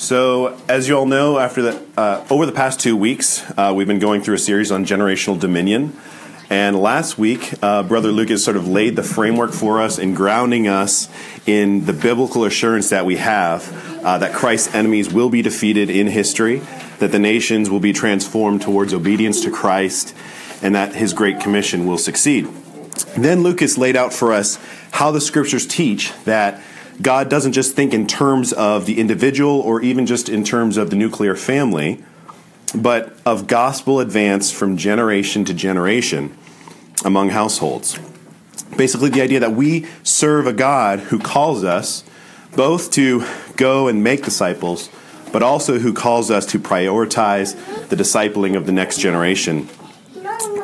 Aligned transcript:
So, 0.00 0.58
as 0.66 0.88
you 0.88 0.96
all 0.96 1.04
know, 1.04 1.38
after 1.38 1.60
the 1.60 1.82
uh, 1.94 2.24
over 2.30 2.46
the 2.46 2.52
past 2.52 2.80
two 2.80 2.96
weeks, 2.96 3.44
uh, 3.58 3.74
we've 3.76 3.86
been 3.86 3.98
going 3.98 4.22
through 4.22 4.36
a 4.36 4.38
series 4.38 4.72
on 4.72 4.86
generational 4.86 5.38
dominion. 5.38 5.94
And 6.48 6.80
last 6.80 7.18
week, 7.18 7.52
uh, 7.62 7.82
Brother 7.82 8.10
Lucas 8.10 8.42
sort 8.42 8.56
of 8.56 8.66
laid 8.66 8.96
the 8.96 9.02
framework 9.02 9.52
for 9.52 9.78
us 9.78 9.98
in 9.98 10.14
grounding 10.14 10.66
us 10.68 11.10
in 11.46 11.84
the 11.84 11.92
biblical 11.92 12.46
assurance 12.46 12.88
that 12.88 13.04
we 13.04 13.18
have 13.18 14.02
uh, 14.02 14.16
that 14.16 14.32
Christ's 14.32 14.74
enemies 14.74 15.12
will 15.12 15.28
be 15.28 15.42
defeated 15.42 15.90
in 15.90 16.06
history, 16.06 16.62
that 16.98 17.12
the 17.12 17.18
nations 17.18 17.68
will 17.68 17.78
be 17.78 17.92
transformed 17.92 18.62
towards 18.62 18.94
obedience 18.94 19.42
to 19.42 19.50
Christ, 19.50 20.16
and 20.62 20.74
that 20.74 20.94
His 20.94 21.12
Great 21.12 21.40
Commission 21.40 21.86
will 21.86 21.98
succeed. 21.98 22.48
Then 23.18 23.42
Lucas 23.42 23.76
laid 23.76 23.96
out 23.96 24.14
for 24.14 24.32
us 24.32 24.58
how 24.92 25.10
the 25.10 25.20
Scriptures 25.20 25.66
teach 25.66 26.10
that 26.24 26.62
God 27.00 27.30
doesn't 27.30 27.52
just 27.52 27.74
think 27.74 27.94
in 27.94 28.06
terms 28.06 28.52
of 28.52 28.84
the 28.86 28.98
individual 28.98 29.60
or 29.60 29.80
even 29.80 30.06
just 30.06 30.28
in 30.28 30.44
terms 30.44 30.76
of 30.76 30.90
the 30.90 30.96
nuclear 30.96 31.34
family, 31.34 32.02
but 32.74 33.16
of 33.24 33.46
gospel 33.46 34.00
advance 34.00 34.50
from 34.50 34.76
generation 34.76 35.44
to 35.46 35.54
generation 35.54 36.36
among 37.04 37.30
households. 37.30 37.98
Basically, 38.76 39.08
the 39.08 39.22
idea 39.22 39.40
that 39.40 39.52
we 39.52 39.86
serve 40.02 40.46
a 40.46 40.52
God 40.52 41.00
who 41.00 41.18
calls 41.18 41.64
us 41.64 42.04
both 42.54 42.90
to 42.92 43.24
go 43.56 43.88
and 43.88 44.02
make 44.04 44.24
disciples, 44.24 44.90
but 45.32 45.42
also 45.42 45.78
who 45.78 45.92
calls 45.92 46.30
us 46.30 46.46
to 46.46 46.58
prioritize 46.58 47.54
the 47.88 47.96
discipling 47.96 48.56
of 48.56 48.66
the 48.66 48.72
next 48.72 48.98
generation, 48.98 49.68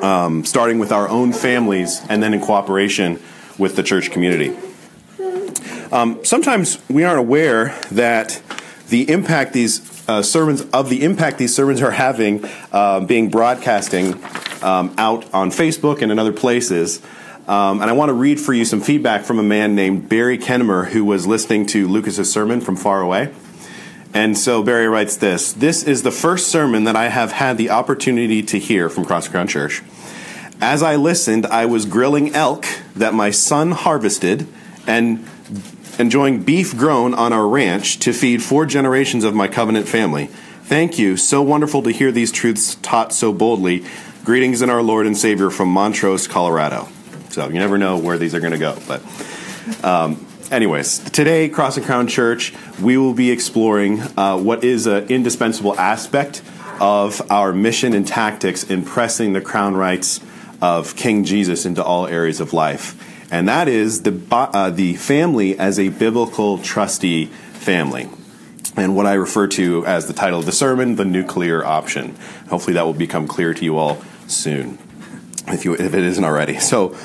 um, 0.03 0.45
starting 0.45 0.79
with 0.79 0.93
our 0.93 1.09
own 1.09 1.33
families 1.33 2.03
and 2.09 2.23
then 2.23 2.35
in 2.35 2.41
cooperation 2.41 3.21
with 3.59 3.77
the 3.77 3.83
church 3.83 4.11
community. 4.11 4.55
Um, 5.93 6.25
sometimes 6.25 6.79
we 6.89 7.05
aren't 7.05 7.21
aware 7.21 7.79
that 7.93 8.43
the 8.89 9.11
impact 9.11 9.53
these 9.53 10.09
uh, 10.09 10.23
sermons 10.23 10.63
of 10.73 10.89
the 10.89 11.05
impact 11.05 11.39
these 11.39 11.55
sermons 11.55 11.83
are 11.83 11.91
having, 11.91 12.45
uh, 12.73 13.01
being 13.01 13.29
broadcasting 13.31 14.15
um, 14.63 14.95
out 14.99 15.33
on 15.35 15.51
Facebook 15.51 16.03
and 16.03 16.11
in 16.11 16.19
other 16.19 16.33
places. 16.33 17.01
Um, 17.49 17.81
and 17.81 17.89
I 17.89 17.93
want 17.93 18.09
to 18.09 18.15
read 18.15 18.41
for 18.41 18.53
you 18.53 18.65
some 18.65 18.81
feedback 18.81 19.25
from 19.25 19.39
a 19.39 19.43
man 19.43 19.75
named 19.75 20.09
Barry 20.09 20.39
Kennemer 20.39 20.87
who 20.89 21.05
was 21.05 21.27
listening 21.27 21.67
to 21.67 21.87
Lucas's 21.87 22.33
sermon 22.33 22.61
from 22.61 22.77
far 22.77 23.01
away. 23.01 23.33
And 24.13 24.37
so 24.37 24.63
Barry 24.63 24.89
writes 24.89 25.17
this 25.17 25.53
This 25.53 25.85
is 25.85 26.03
the 26.03 26.11
first 26.11 26.49
sermon 26.49 26.85
that 26.85 26.97
I 26.97 27.09
have 27.09 27.33
had 27.33 27.59
the 27.59 27.71
opportunity 27.71 28.43
to 28.45 28.59
hear 28.59 28.89
from 28.89 29.05
Cross 29.05 29.29
Church. 29.29 29.83
As 30.61 30.83
I 30.83 30.97
listened, 30.97 31.47
I 31.47 31.67
was 31.67 31.85
grilling 31.85 32.35
elk 32.35 32.65
that 32.97 33.13
my 33.15 33.31
son 33.31 33.73
harvested 33.73 34.49
and 34.87 35.29
enjoying 35.99 36.43
beef 36.43 36.77
grown 36.77 37.15
on 37.15 37.33
our 37.33 37.47
ranch 37.47 37.99
to 38.01 38.13
feed 38.13 38.43
four 38.43 38.67
generations 38.67 39.25
of 39.25 39.35
my 39.35 39.49
covenant 39.49 39.89
family. 39.89 40.27
Thank 40.65 40.99
you. 40.99 41.17
So 41.17 41.43
wonderful 41.43 41.83
to 41.85 41.91
hear 41.91 42.13
these 42.13 42.33
truths 42.33 42.75
taught 42.77 43.13
so 43.13 43.33
boldly. 43.33 43.85
Greetings 44.25 44.63
in 44.63 44.71
our 44.71 44.83
Lord 44.83 45.07
and 45.07 45.17
Savior 45.17 45.51
from 45.51 45.69
Montrose, 45.69 46.27
Colorado. 46.27 46.89
So 47.31 47.47
you 47.49 47.59
never 47.59 47.79
know 47.79 47.99
where 47.99 48.19
these 48.19 48.35
are 48.35 48.41
going 48.41 48.53
to 48.53 48.59
go. 48.59 48.77
But, 48.89 49.85
um, 49.85 50.27
anyways, 50.51 50.99
today, 50.99 51.49
Cross 51.49 51.77
and 51.77 51.87
Crown 51.87 52.09
Church, 52.09 52.53
we 52.81 52.97
will 52.97 53.15
be 53.15 53.31
exploring 53.31 54.01
uh, 54.17 54.39
what 54.39 54.65
is 54.65 54.87
an 54.87 55.07
indispensable 55.09 55.79
aspect 55.79 56.43
of 56.81 57.31
our 57.31 57.53
mission 57.53 57.95
and 57.95 58.07
tactics 58.07 58.65
in 58.65 58.85
pressing 58.85 59.33
the 59.33 59.41
crown 59.41 59.77
rights 59.77 60.21
of 60.61 60.97
King 60.97 61.25
Jesus 61.25 61.65
into 61.65 61.83
all 61.83 62.07
areas 62.07 62.41
of 62.41 62.53
life 62.53 63.03
and 63.31 63.49
that 63.49 63.69
is 63.69 64.03
the, 64.03 64.21
uh, 64.31 64.71
the 64.71 64.95
family 64.97 65.59
as 65.59 65.79
a 65.79 65.89
biblical 65.89 66.59
trustee 66.59 67.27
family. 67.27 68.09
And 68.77 68.95
what 68.95 69.07
I 69.07 69.15
refer 69.15 69.47
to 69.49 69.87
as 69.87 70.07
the 70.07 70.13
title 70.13 70.39
of 70.39 70.47
the 70.47 70.53
sermon, 70.53 70.97
the 70.97 71.05
nuclear 71.05 71.65
option. 71.65 72.15
Hopefully, 72.51 72.75
that 72.75 72.85
will 72.85 72.93
become 72.93 73.27
clear 73.27 73.55
to 73.55 73.65
you 73.65 73.79
all 73.79 74.03
soon, 74.27 74.79
if, 75.49 75.65
you, 75.65 75.75
if 75.75 75.95
it 75.95 76.05
isn't 76.05 76.25
already. 76.25 76.59
So, 76.59 76.97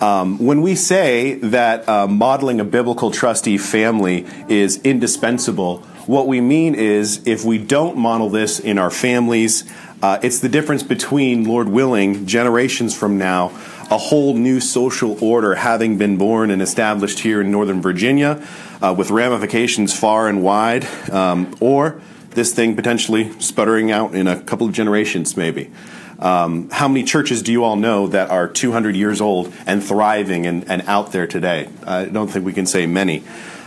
um, 0.00 0.38
when 0.38 0.60
we 0.60 0.74
say 0.74 1.34
that 1.34 1.88
uh, 1.88 2.06
modeling 2.06 2.60
a 2.60 2.64
biblical 2.64 3.10
trustee 3.10 3.56
family 3.56 4.26
is 4.48 4.76
indispensable, 4.82 5.78
what 6.06 6.28
we 6.28 6.40
mean 6.40 6.74
is 6.74 7.26
if 7.26 7.44
we 7.44 7.58
don't 7.58 7.96
model 7.96 8.28
this 8.28 8.60
in 8.60 8.78
our 8.78 8.90
families, 8.90 9.64
uh, 10.02 10.18
it's 10.22 10.40
the 10.40 10.48
difference 10.48 10.82
between, 10.82 11.44
Lord 11.44 11.68
willing, 11.68 12.26
generations 12.26 12.94
from 12.94 13.16
now, 13.16 13.48
a 13.90 13.98
whole 13.98 14.34
new 14.34 14.60
social 14.60 15.22
order 15.22 15.54
having 15.54 15.98
been 15.98 16.16
born 16.16 16.50
and 16.50 16.60
established 16.60 17.20
here 17.20 17.40
in 17.40 17.50
Northern 17.50 17.80
Virginia 17.80 18.46
uh, 18.82 18.94
with 18.96 19.10
ramifications 19.10 19.96
far 19.96 20.28
and 20.28 20.42
wide, 20.42 20.86
um, 21.10 21.56
or 21.60 22.00
this 22.30 22.52
thing 22.52 22.76
potentially 22.76 23.32
sputtering 23.40 23.90
out 23.90 24.14
in 24.14 24.26
a 24.26 24.40
couple 24.42 24.66
of 24.66 24.72
generations, 24.72 25.36
maybe. 25.36 25.70
Um, 26.18 26.70
how 26.70 26.88
many 26.88 27.04
churches 27.04 27.42
do 27.42 27.52
you 27.52 27.62
all 27.62 27.76
know 27.76 28.06
that 28.08 28.30
are 28.30 28.48
200 28.48 28.96
years 28.96 29.20
old 29.20 29.52
and 29.66 29.82
thriving 29.82 30.46
and, 30.46 30.68
and 30.68 30.82
out 30.82 31.12
there 31.12 31.26
today? 31.26 31.68
I 31.86 32.06
don't 32.06 32.28
think 32.28 32.44
we 32.44 32.52
can 32.52 32.66
say 32.66 32.86
many. 32.86 33.22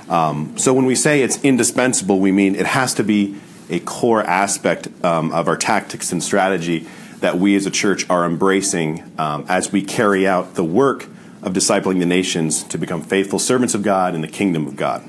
Um, 0.09 0.57
so 0.57 0.73
when 0.73 0.85
we 0.85 0.95
say 0.95 1.21
it's 1.21 1.41
indispensable, 1.43 2.19
we 2.19 2.31
mean 2.31 2.55
it 2.55 2.65
has 2.65 2.95
to 2.95 3.03
be 3.03 3.35
a 3.69 3.79
core 3.79 4.23
aspect 4.23 4.87
um, 5.03 5.31
of 5.31 5.47
our 5.47 5.55
tactics 5.55 6.11
and 6.11 6.23
strategy 6.23 6.87
that 7.21 7.37
we 7.37 7.55
as 7.55 7.65
a 7.65 7.71
church 7.71 8.09
are 8.09 8.25
embracing 8.25 9.11
um, 9.17 9.45
as 9.47 9.71
we 9.71 9.81
carry 9.81 10.27
out 10.27 10.55
the 10.55 10.63
work 10.63 11.07
of 11.41 11.53
discipling 11.53 11.99
the 11.99 12.05
nations 12.05 12.63
to 12.63 12.77
become 12.77 13.01
faithful 13.01 13.39
servants 13.39 13.73
of 13.73 13.83
God 13.83 14.15
in 14.15 14.21
the 14.21 14.27
kingdom 14.27 14.67
of 14.67 14.75
God. 14.75 15.03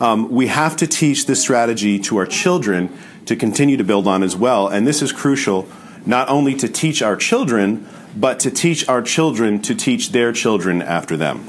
Um, 0.00 0.30
we 0.30 0.46
have 0.46 0.76
to 0.76 0.86
teach 0.86 1.26
this 1.26 1.42
strategy 1.42 1.98
to 2.00 2.16
our 2.16 2.26
children 2.26 2.96
to 3.26 3.36
continue 3.36 3.76
to 3.76 3.84
build 3.84 4.06
on 4.06 4.22
as 4.22 4.34
well. 4.34 4.68
And 4.68 4.86
this 4.86 5.02
is 5.02 5.12
crucial 5.12 5.68
not 6.06 6.28
only 6.28 6.54
to 6.56 6.68
teach 6.68 7.02
our 7.02 7.16
children, 7.16 7.86
but 8.16 8.40
to 8.40 8.50
teach 8.50 8.88
our 8.88 9.02
children 9.02 9.60
to 9.62 9.74
teach 9.74 10.10
their 10.10 10.32
children 10.32 10.80
after 10.82 11.16
them. 11.16 11.46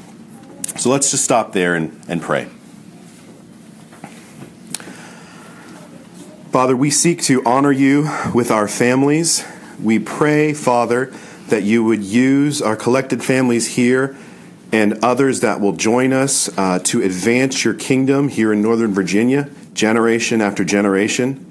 So 0.78 0.90
let's 0.90 1.12
just 1.12 1.24
stop 1.24 1.54
there 1.54 1.76
and, 1.76 2.00
and 2.08 2.22
pray. 2.22 2.48
Father, 6.52 6.76
we 6.76 6.90
seek 6.90 7.22
to 7.24 7.42
honor 7.46 7.72
you 7.72 8.10
with 8.34 8.52
our 8.52 8.68
families. 8.68 9.46
We 9.82 10.00
pray, 10.00 10.54
Father, 10.54 11.06
that 11.48 11.64
you 11.64 11.82
would 11.86 12.04
use 12.04 12.62
our 12.62 12.76
collected 12.76 13.24
families 13.24 13.76
here 13.78 14.18
and 14.74 15.02
others 15.02 15.40
that 15.40 15.62
will 15.62 15.72
join 15.72 16.12
us 16.12 16.50
uh, 16.58 16.80
to 16.80 17.02
advance 17.02 17.64
your 17.64 17.74
kingdom 17.74 18.28
here 18.28 18.52
in 18.52 18.62
Northern 18.62 18.94
Virginia, 18.94 19.50
generation 19.74 20.42
after 20.42 20.66
generation. 20.66 21.50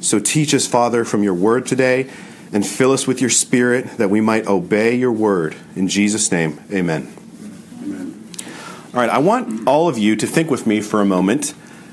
So 0.00 0.18
teach 0.18 0.54
us, 0.54 0.66
Father, 0.66 1.04
from 1.04 1.22
your 1.22 1.34
word 1.34 1.66
today 1.66 2.08
and 2.50 2.66
fill 2.66 2.92
us 2.92 3.06
with 3.06 3.20
your 3.20 3.28
spirit 3.28 3.98
that 3.98 4.08
we 4.08 4.22
might 4.22 4.46
obey 4.46 4.94
your 4.94 5.12
word. 5.12 5.56
In 5.76 5.88
Jesus' 5.88 6.32
name, 6.32 6.58
amen. 6.72 7.12
amen. 7.82 8.30
All 8.94 9.00
right, 9.00 9.10
I 9.10 9.18
want 9.18 9.68
all 9.68 9.90
of 9.90 9.98
you 9.98 10.16
to 10.16 10.26
think 10.26 10.50
with 10.50 10.66
me 10.66 10.80
for 10.80 11.02
a 11.02 11.04
moment 11.04 11.52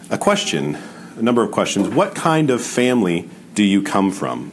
a 0.10 0.18
question 0.18 0.78
a 1.18 1.22
number 1.22 1.44
of 1.44 1.52
questions. 1.52 1.90
What 1.90 2.16
kind 2.16 2.50
of 2.50 2.62
family 2.62 3.30
do 3.54 3.64
you 3.64 3.82
come 3.82 4.12
from? 4.12 4.52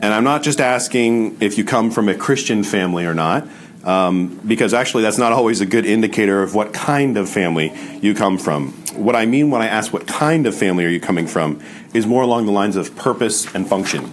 And 0.00 0.12
I'm 0.12 0.24
not 0.24 0.42
just 0.42 0.60
asking 0.60 1.38
if 1.40 1.56
you 1.56 1.64
come 1.64 1.90
from 1.90 2.08
a 2.08 2.14
Christian 2.14 2.64
family 2.64 3.06
or 3.06 3.14
not, 3.14 3.48
um, 3.84 4.40
because 4.46 4.74
actually 4.74 5.02
that's 5.02 5.18
not 5.18 5.32
always 5.32 5.60
a 5.60 5.66
good 5.66 5.86
indicator 5.86 6.42
of 6.42 6.54
what 6.54 6.72
kind 6.72 7.16
of 7.16 7.28
family 7.28 7.72
you 8.00 8.14
come 8.14 8.38
from. 8.38 8.72
What 8.94 9.16
I 9.16 9.26
mean 9.26 9.50
when 9.50 9.62
I 9.62 9.66
ask 9.66 9.92
what 9.92 10.06
kind 10.06 10.46
of 10.46 10.54
family 10.54 10.84
are 10.84 10.88
you 10.88 11.00
coming 11.00 11.26
from 11.26 11.60
is 11.92 12.06
more 12.06 12.22
along 12.22 12.46
the 12.46 12.52
lines 12.52 12.76
of 12.76 12.96
purpose 12.96 13.52
and 13.54 13.68
function. 13.68 14.12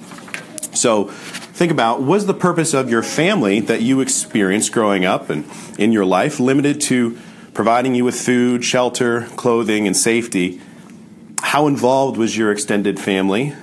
So 0.73 1.05
think 1.05 1.71
about 1.71 2.01
was 2.01 2.25
the 2.25 2.33
purpose 2.33 2.73
of 2.73 2.89
your 2.89 3.03
family 3.03 3.59
that 3.61 3.81
you 3.81 4.01
experienced 4.01 4.71
growing 4.71 5.05
up 5.05 5.29
and 5.29 5.45
in 5.77 5.91
your 5.91 6.05
life 6.05 6.39
limited 6.39 6.81
to 6.81 7.17
providing 7.53 7.95
you 7.95 8.05
with 8.05 8.15
food, 8.15 8.63
shelter, 8.63 9.27
clothing, 9.35 9.87
and 9.87 9.95
safety? 9.95 10.61
How 11.41 11.67
involved 11.67 12.17
was 12.17 12.37
your 12.37 12.51
extended 12.51 12.99
family? 12.99 13.53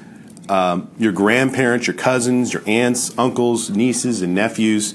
Um, 0.49 0.91
your 0.99 1.13
grandparents, 1.13 1.87
your 1.87 1.97
cousins, 1.97 2.53
your 2.53 2.63
aunts, 2.67 3.17
uncles, 3.19 3.71
nieces, 3.71 4.23
and 4.23 4.35
nephews, 4.35 4.95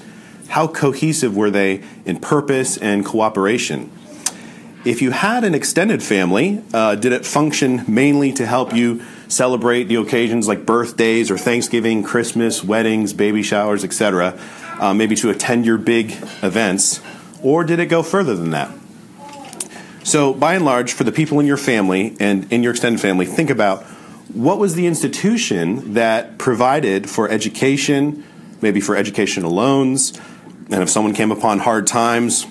how 0.49 0.67
cohesive 0.67 1.35
were 1.35 1.49
they 1.49 1.81
in 2.05 2.19
purpose 2.19 2.77
and 2.77 3.05
cooperation? 3.05 3.91
If 4.85 5.01
you 5.01 5.11
had 5.11 5.43
an 5.43 5.55
extended 5.55 6.03
family, 6.03 6.61
uh, 6.73 6.95
did 6.95 7.13
it 7.13 7.25
function 7.25 7.83
mainly 7.87 8.33
to 8.33 8.45
help 8.45 8.73
you 8.73 9.01
celebrate 9.29 9.85
the 9.85 9.95
occasions 9.95 10.47
like 10.47 10.65
birthdays 10.65 11.31
or 11.31 11.37
Thanksgiving, 11.37 12.03
Christmas, 12.03 12.63
weddings, 12.63 13.13
baby 13.13 13.43
showers, 13.43 13.83
etc., 13.83 14.37
uh, 14.79 14.93
maybe 14.93 15.15
to 15.15 15.29
attend 15.29 15.65
your 15.65 15.77
big 15.77 16.11
events? 16.41 16.99
Or 17.41 17.63
did 17.63 17.79
it 17.79 17.85
go 17.85 18.03
further 18.03 18.35
than 18.35 18.51
that? 18.51 18.69
So, 20.03 20.33
by 20.33 20.55
and 20.55 20.65
large, 20.65 20.91
for 20.93 21.05
the 21.05 21.13
people 21.13 21.39
in 21.39 21.45
your 21.45 21.57
family 21.57 22.15
and 22.19 22.51
in 22.51 22.61
your 22.61 22.71
extended 22.71 22.99
family, 22.99 23.25
think 23.25 23.49
about 23.49 23.83
what 24.33 24.59
was 24.59 24.75
the 24.75 24.85
institution 24.85 25.93
that 25.93 26.37
provided 26.37 27.09
for 27.09 27.29
education, 27.29 28.25
maybe 28.61 28.81
for 28.81 28.97
educational 28.97 29.51
loans, 29.51 30.19
and 30.69 30.81
if 30.81 30.89
someone 30.89 31.13
came 31.13 31.31
upon 31.31 31.59
hard 31.59 31.87
times, 31.87 32.45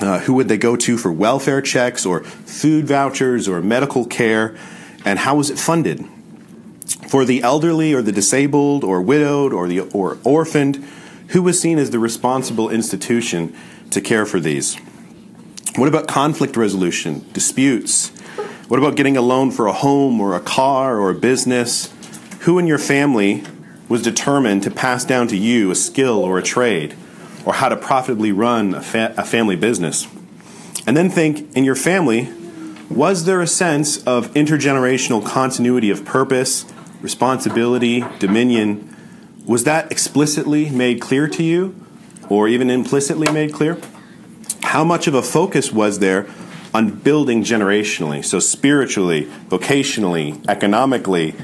uh, 0.00 0.20
who 0.20 0.34
would 0.34 0.48
they 0.48 0.58
go 0.58 0.76
to 0.76 0.96
for 0.96 1.10
welfare 1.10 1.60
checks 1.60 2.06
or 2.06 2.22
food 2.22 2.86
vouchers 2.86 3.48
or 3.48 3.60
medical 3.60 4.04
care? 4.04 4.56
And 5.04 5.18
how 5.18 5.36
was 5.36 5.50
it 5.50 5.58
funded? 5.58 6.04
For 7.08 7.24
the 7.24 7.42
elderly 7.42 7.92
or 7.94 8.02
the 8.02 8.12
disabled 8.12 8.84
or 8.84 9.02
widowed 9.02 9.52
or 9.52 9.66
the 9.66 9.80
or 9.80 10.18
orphaned, 10.22 10.76
who 11.28 11.42
was 11.42 11.60
seen 11.60 11.78
as 11.78 11.90
the 11.90 11.98
responsible 11.98 12.70
institution 12.70 13.56
to 13.90 14.00
care 14.00 14.26
for 14.26 14.38
these? 14.38 14.76
What 15.76 15.88
about 15.88 16.08
conflict 16.08 16.56
resolution, 16.56 17.24
disputes? 17.32 18.08
What 18.66 18.78
about 18.78 18.96
getting 18.96 19.16
a 19.16 19.22
loan 19.22 19.52
for 19.52 19.68
a 19.68 19.72
home 19.72 20.20
or 20.20 20.34
a 20.34 20.40
car 20.40 20.98
or 20.98 21.10
a 21.10 21.14
business? 21.14 21.92
Who 22.40 22.58
in 22.58 22.66
your 22.66 22.78
family 22.78 23.44
was 23.88 24.02
determined 24.02 24.64
to 24.64 24.70
pass 24.70 25.04
down 25.04 25.28
to 25.28 25.36
you 25.36 25.70
a 25.70 25.76
skill 25.76 26.18
or 26.18 26.38
a 26.38 26.42
trade, 26.42 26.96
or 27.44 27.54
how 27.54 27.68
to 27.68 27.76
profitably 27.76 28.32
run 28.32 28.74
a, 28.74 28.82
fa- 28.82 29.14
a 29.16 29.24
family 29.24 29.54
business? 29.54 30.08
And 30.88 30.96
then 30.96 31.08
think 31.08 31.54
in 31.56 31.62
your 31.62 31.76
family, 31.76 32.28
was 32.88 33.24
there 33.24 33.40
a 33.40 33.46
sense 33.46 34.02
of 34.04 34.26
intergenerational 34.34 35.24
continuity 35.24 35.90
of 35.90 36.04
purpose, 36.04 36.64
responsibility, 37.00 38.04
dominion? 38.18 38.96
Was 39.46 39.62
that 39.64 39.92
explicitly 39.92 40.68
made 40.68 41.00
clear 41.00 41.28
to 41.28 41.44
you, 41.44 41.76
or 42.28 42.48
even 42.48 42.70
implicitly 42.70 43.30
made 43.30 43.52
clear? 43.52 43.78
How 44.70 44.84
much 44.84 45.08
of 45.08 45.14
a 45.14 45.22
focus 45.22 45.72
was 45.72 45.98
there 45.98 46.28
on 46.72 46.90
building 46.90 47.42
generationally? 47.42 48.24
So, 48.24 48.38
spiritually, 48.38 49.24
vocationally, 49.48 50.48
economically, 50.48 51.34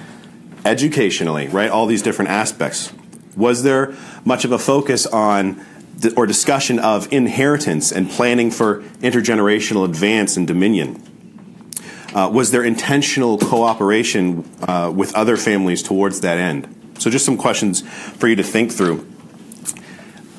educationally, 0.65 1.49
right? 1.49 1.69
All 1.69 1.87
these 1.87 2.03
different 2.03 2.31
aspects. 2.31 2.93
Was 3.37 3.65
there 3.65 3.97
much 4.25 4.45
of 4.45 4.53
a 4.53 4.61
focus 4.61 5.07
on 5.07 5.61
or 6.17 6.25
discussion 6.25 6.79
of 6.79 7.13
inheritance 7.13 7.91
and 7.91 8.09
planning 8.09 8.53
for 8.53 8.83
intergenerational 9.03 9.85
advance 9.85 10.37
and 10.37 10.47
dominion? 10.47 11.03
Uh, 12.15 12.31
was 12.33 12.53
there 12.53 12.63
intentional 12.63 13.39
cooperation 13.39 14.49
uh, 14.69 14.93
with 14.95 15.13
other 15.17 15.37
families 15.37 15.83
towards 15.83 16.21
that 16.21 16.39
end? 16.39 16.93
So, 17.01 17.11
just 17.11 17.25
some 17.25 17.37
questions 17.37 17.81
for 17.81 18.29
you 18.29 18.37
to 18.37 18.45
think 18.45 18.71
through. 18.71 19.05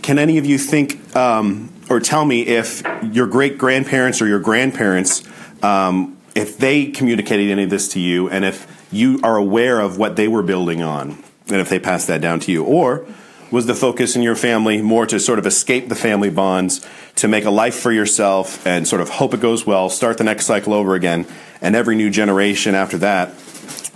Can 0.04 0.18
any 0.18 0.38
of 0.38 0.46
you 0.46 0.58
think 0.58 1.14
um, 1.18 1.74
or 1.90 2.00
tell 2.00 2.26
me 2.26 2.42
if 2.42 2.84
your 3.02 3.28
great 3.28 3.58
grandparents 3.58 4.22
or 4.22 4.28
your 4.28 4.40
grandparents, 4.40 5.24
um, 5.64 6.18
if 6.36 6.58
they 6.58 6.88
communicated 6.88 7.50
any 7.50 7.64
of 7.64 7.70
this 7.70 7.90
to 7.90 8.00
you, 8.00 8.30
and 8.30 8.46
if 8.46 8.88
you 8.92 9.20
are 9.24 9.38
aware 9.38 9.80
of 9.80 9.98
what 9.98 10.16
they 10.16 10.28
were 10.28 10.44
building 10.44 10.82
on, 10.82 11.24
and 11.48 11.58
if 11.58 11.70
they 11.70 11.80
passed 11.80 12.08
that 12.08 12.22
down 12.22 12.40
to 12.42 12.52
you, 12.52 12.64
or 12.64 13.06
was 13.50 13.66
the 13.66 13.74
focus 13.74 14.16
in 14.16 14.22
your 14.22 14.36
family 14.36 14.82
more 14.82 15.06
to 15.06 15.20
sort 15.20 15.40
of 15.40 15.46
escape 15.46 15.88
the 15.88 15.96
family 15.96 16.30
bonds, 16.30 16.86
to 17.16 17.28
make 17.28 17.46
a 17.46 17.50
life 17.50 17.76
for 17.76 17.92
yourself, 17.92 18.66
and 18.68 18.88
sort 18.88 19.02
of 19.02 19.10
hope 19.10 19.34
it 19.34 19.40
goes 19.40 19.66
well, 19.66 19.90
start 19.90 20.18
the 20.18 20.24
next 20.24 20.46
cycle 20.46 20.74
over 20.74 20.96
again, 20.96 21.26
and 21.62 21.76
every 21.76 21.96
new 21.96 22.10
generation 22.10 22.76
after 22.76 22.98
that 22.98 23.34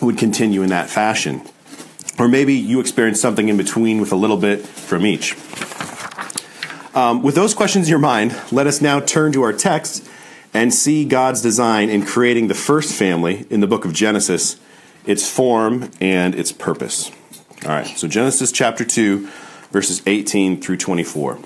would 0.01 0.17
continue 0.17 0.63
in 0.63 0.69
that 0.69 0.89
fashion? 0.89 1.41
Or 2.17 2.27
maybe 2.27 2.53
you 2.53 2.79
experienced 2.79 3.21
something 3.21 3.49
in 3.49 3.57
between 3.57 3.99
with 3.99 4.11
a 4.11 4.15
little 4.15 4.37
bit 4.37 4.65
from 4.65 5.05
each. 5.05 5.35
Um, 6.93 7.23
with 7.23 7.35
those 7.35 7.53
questions 7.53 7.87
in 7.87 7.89
your 7.89 7.99
mind, 7.99 8.35
let 8.51 8.67
us 8.67 8.81
now 8.81 8.99
turn 8.99 9.31
to 9.31 9.43
our 9.43 9.53
text 9.53 10.05
and 10.53 10.73
see 10.73 11.05
God's 11.05 11.41
design 11.41 11.89
in 11.89 12.05
creating 12.05 12.49
the 12.49 12.53
first 12.53 12.93
family 12.93 13.45
in 13.49 13.61
the 13.61 13.67
book 13.67 13.85
of 13.85 13.93
Genesis, 13.93 14.59
its 15.05 15.29
form 15.29 15.89
and 16.01 16.35
its 16.35 16.51
purpose. 16.51 17.09
All 17.63 17.69
right, 17.69 17.87
so 17.87 18.09
Genesis 18.09 18.51
chapter 18.51 18.83
2, 18.83 19.25
verses 19.71 20.01
18 20.05 20.59
through 20.59 20.77
24. 20.77 21.39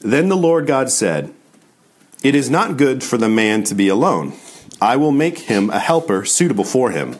Then 0.00 0.30
the 0.30 0.36
Lord 0.36 0.66
God 0.66 0.90
said, 0.90 1.34
It 2.22 2.34
is 2.34 2.48
not 2.48 2.78
good 2.78 3.04
for 3.04 3.18
the 3.18 3.28
man 3.28 3.62
to 3.64 3.74
be 3.74 3.88
alone. 3.88 4.32
I 4.80 4.96
will 4.96 5.12
make 5.12 5.40
him 5.40 5.68
a 5.68 5.78
helper 5.78 6.24
suitable 6.24 6.64
for 6.64 6.92
him. 6.92 7.18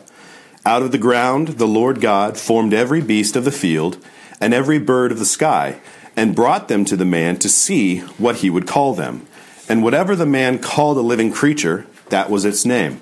Out 0.65 0.81
of 0.81 0.91
the 0.91 0.97
ground 0.97 1.49
the 1.49 1.67
Lord 1.67 2.01
God 2.01 2.35
formed 2.35 2.73
every 2.73 3.01
beast 3.01 3.35
of 3.35 3.45
the 3.45 3.51
field 3.51 4.03
and 4.41 4.55
every 4.55 4.79
bird 4.79 5.11
of 5.11 5.19
the 5.19 5.25
sky 5.25 5.79
and 6.15 6.35
brought 6.35 6.67
them 6.67 6.85
to 6.85 6.95
the 6.95 7.05
man 7.05 7.37
to 7.37 7.49
see 7.49 7.99
what 7.99 8.37
he 8.37 8.49
would 8.49 8.67
call 8.67 8.93
them. 8.93 9.27
And 9.67 9.83
whatever 9.83 10.15
the 10.15 10.25
man 10.25 10.59
called 10.59 10.97
a 10.97 11.01
living 11.01 11.31
creature, 11.31 11.87
that 12.09 12.29
was 12.29 12.45
its 12.45 12.65
name. 12.65 13.01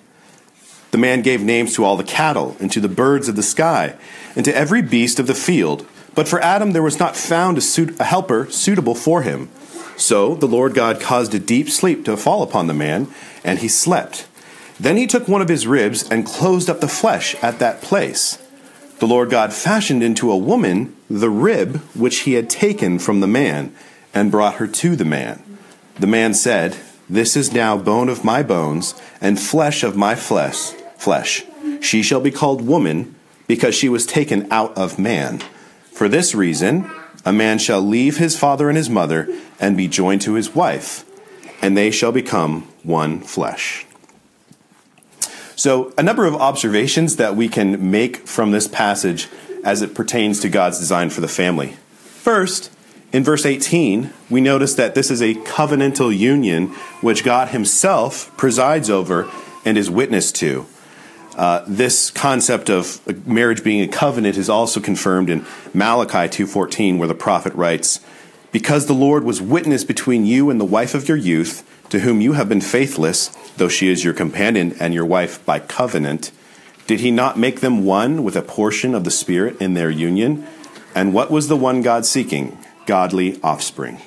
The 0.92 0.98
man 0.98 1.22
gave 1.22 1.42
names 1.42 1.74
to 1.76 1.84
all 1.84 1.98
the 1.98 2.04
cattle, 2.04 2.56
and 2.60 2.72
to 2.72 2.80
the 2.80 2.88
birds 2.88 3.28
of 3.28 3.36
the 3.36 3.44
sky, 3.44 3.96
and 4.36 4.46
to 4.46 4.56
every 4.56 4.82
beast 4.82 5.20
of 5.20 5.28
the 5.28 5.34
field. 5.34 5.88
But 6.16 6.28
for 6.28 6.40
Adam 6.42 6.72
there 6.72 6.84
was 6.84 7.00
not 7.00 7.16
found 7.16 7.58
a, 7.58 7.62
suit, 7.62 8.00
a 8.00 8.04
helper 8.04 8.50
suitable 8.52 8.96
for 8.96 9.24
him. 9.24 9.50
So 9.98 10.36
the 10.36 10.48
Lord 10.48 10.74
God 10.74 11.02
caused 11.02 11.34
a 11.34 11.40
deep 11.40 11.70
sleep 11.70 12.06
to 12.06 12.18
fall 12.18 12.44
upon 12.44 12.68
the 12.68 12.74
man, 12.74 13.08
and 13.44 13.60
he 13.60 13.68
slept. 13.68 14.28
Then 14.80 14.98
he 14.98 15.08
took 15.08 15.28
one 15.28 15.42
of 15.42 15.50
his 15.50 15.68
ribs 15.68 16.08
and 16.10 16.26
closed 16.26 16.70
up 16.70 16.80
the 16.80 16.88
flesh 16.88 17.36
at 17.44 17.60
that 17.60 17.82
place. 17.82 18.38
The 19.04 19.10
Lord 19.10 19.32
God 19.32 19.52
fashioned 19.52 20.02
into 20.02 20.32
a 20.32 20.38
woman 20.38 20.96
the 21.10 21.30
rib 21.30 21.80
which 21.94 22.20
he 22.20 22.36
had 22.36 22.50
taken 22.50 23.00
from 23.00 23.20
the 23.20 23.28
man, 23.28 23.76
and 24.14 24.32
brought 24.32 24.56
her 24.56 24.68
to 24.68 24.96
the 24.96 25.04
man. 25.04 25.44
The 26.00 26.08
man 26.08 26.34
said, 26.34 26.78
This 27.10 27.36
is 27.36 27.52
now 27.52 27.76
bone 27.78 28.08
of 28.08 28.24
my 28.24 28.44
bones, 28.44 28.96
and 29.20 29.38
flesh 29.38 29.84
of 29.84 29.98
my 29.98 30.16
flesh. 30.16 30.72
Flesh. 30.96 31.44
She 31.82 32.02
shall 32.02 32.22
be 32.22 32.32
called 32.32 32.66
woman, 32.66 33.14
because 33.46 33.76
she 33.76 33.90
was 33.90 34.06
taken 34.06 34.50
out 34.50 34.78
of 34.78 34.98
man. 34.98 35.40
For 35.92 36.08
this 36.08 36.34
reason, 36.34 36.90
a 37.26 37.34
man 37.34 37.58
shall 37.58 37.82
leave 37.82 38.16
his 38.16 38.40
father 38.40 38.70
and 38.70 38.78
his 38.78 38.90
mother, 38.90 39.28
and 39.60 39.76
be 39.76 39.90
joined 39.90 40.22
to 40.22 40.36
his 40.36 40.56
wife, 40.56 41.04
and 41.62 41.76
they 41.76 41.92
shall 41.92 42.14
become 42.14 42.70
one 42.84 43.20
flesh. 43.20 43.86
So, 45.56 45.94
a 45.98 46.04
number 46.04 46.26
of 46.26 46.36
observations 46.36 47.18
that 47.18 47.36
we 47.36 47.48
can 47.48 47.92
make 47.92 48.28
from 48.28 48.52
this 48.52 48.68
passage 48.68 49.28
as 49.64 49.82
it 49.82 49.96
pertains 49.96 50.40
to 50.42 50.50
God's 50.50 50.80
design 50.80 51.10
for 51.10 51.22
the 51.22 51.28
family. 51.28 51.76
First, 51.96 52.72
in 53.12 53.24
verse 53.24 53.46
18, 53.46 54.12
we 54.30 54.42
notice 54.42 54.74
that 54.76 54.96
this 54.96 55.12
is 55.12 55.22
a 55.22 55.36
covenantal 55.36 56.16
union 56.18 56.70
which 57.02 57.24
God 57.24 57.50
Himself 57.50 58.36
presides 58.38 58.90
over 58.90 59.30
and 59.64 59.78
is 59.78 59.90
witness 59.90 60.32
to. 60.34 60.66
Uh, 61.38 61.64
this 61.68 62.12
concept 62.12 62.70
of 62.70 63.28
marriage 63.28 63.64
being 63.64 63.82
a 63.82 63.88
covenant 63.88 64.38
is 64.38 64.50
also 64.50 64.80
confirmed 64.80 65.30
in 65.30 65.46
Malachi 65.74 66.28
2:14 66.28 66.98
where 66.98 67.08
the 67.08 67.16
prophet 67.16 67.54
writes, 67.56 68.00
"Because 68.54 68.86
the 68.86 68.94
Lord 68.94 69.26
was 69.26 69.42
witness 69.42 69.84
between 69.84 70.26
you 70.26 70.50
and 70.50 70.62
the 70.62 70.66
wife 70.66 70.96
of 70.96 71.10
your 71.10 71.18
youth, 71.18 71.70
to 71.90 72.00
whom 72.00 72.22
you 72.22 72.34
have 72.34 72.48
been 72.48 72.62
faithless, 72.62 73.28
though 73.58 73.68
she 73.68 73.92
is 73.92 74.06
your 74.06 74.14
companion 74.14 74.74
and 74.80 74.94
your 74.94 75.06
wife 75.06 75.46
by 75.46 75.60
covenant, 75.60 76.32
did 76.88 77.02
he 77.02 77.12
not 77.12 77.38
make 77.38 77.60
them 77.60 77.84
one 77.84 78.24
with 78.24 78.36
a 78.36 78.42
portion 78.42 78.96
of 78.96 79.04
the 79.04 79.12
Spirit 79.12 79.60
in 79.62 79.74
their 79.74 79.90
union? 79.90 80.48
And 80.96 81.14
what 81.14 81.32
was 81.32 81.48
the 81.50 81.58
one 81.58 81.82
God 81.82 82.06
seeking? 82.06 82.58
Godly 82.86 83.40
offspring. 83.42 84.00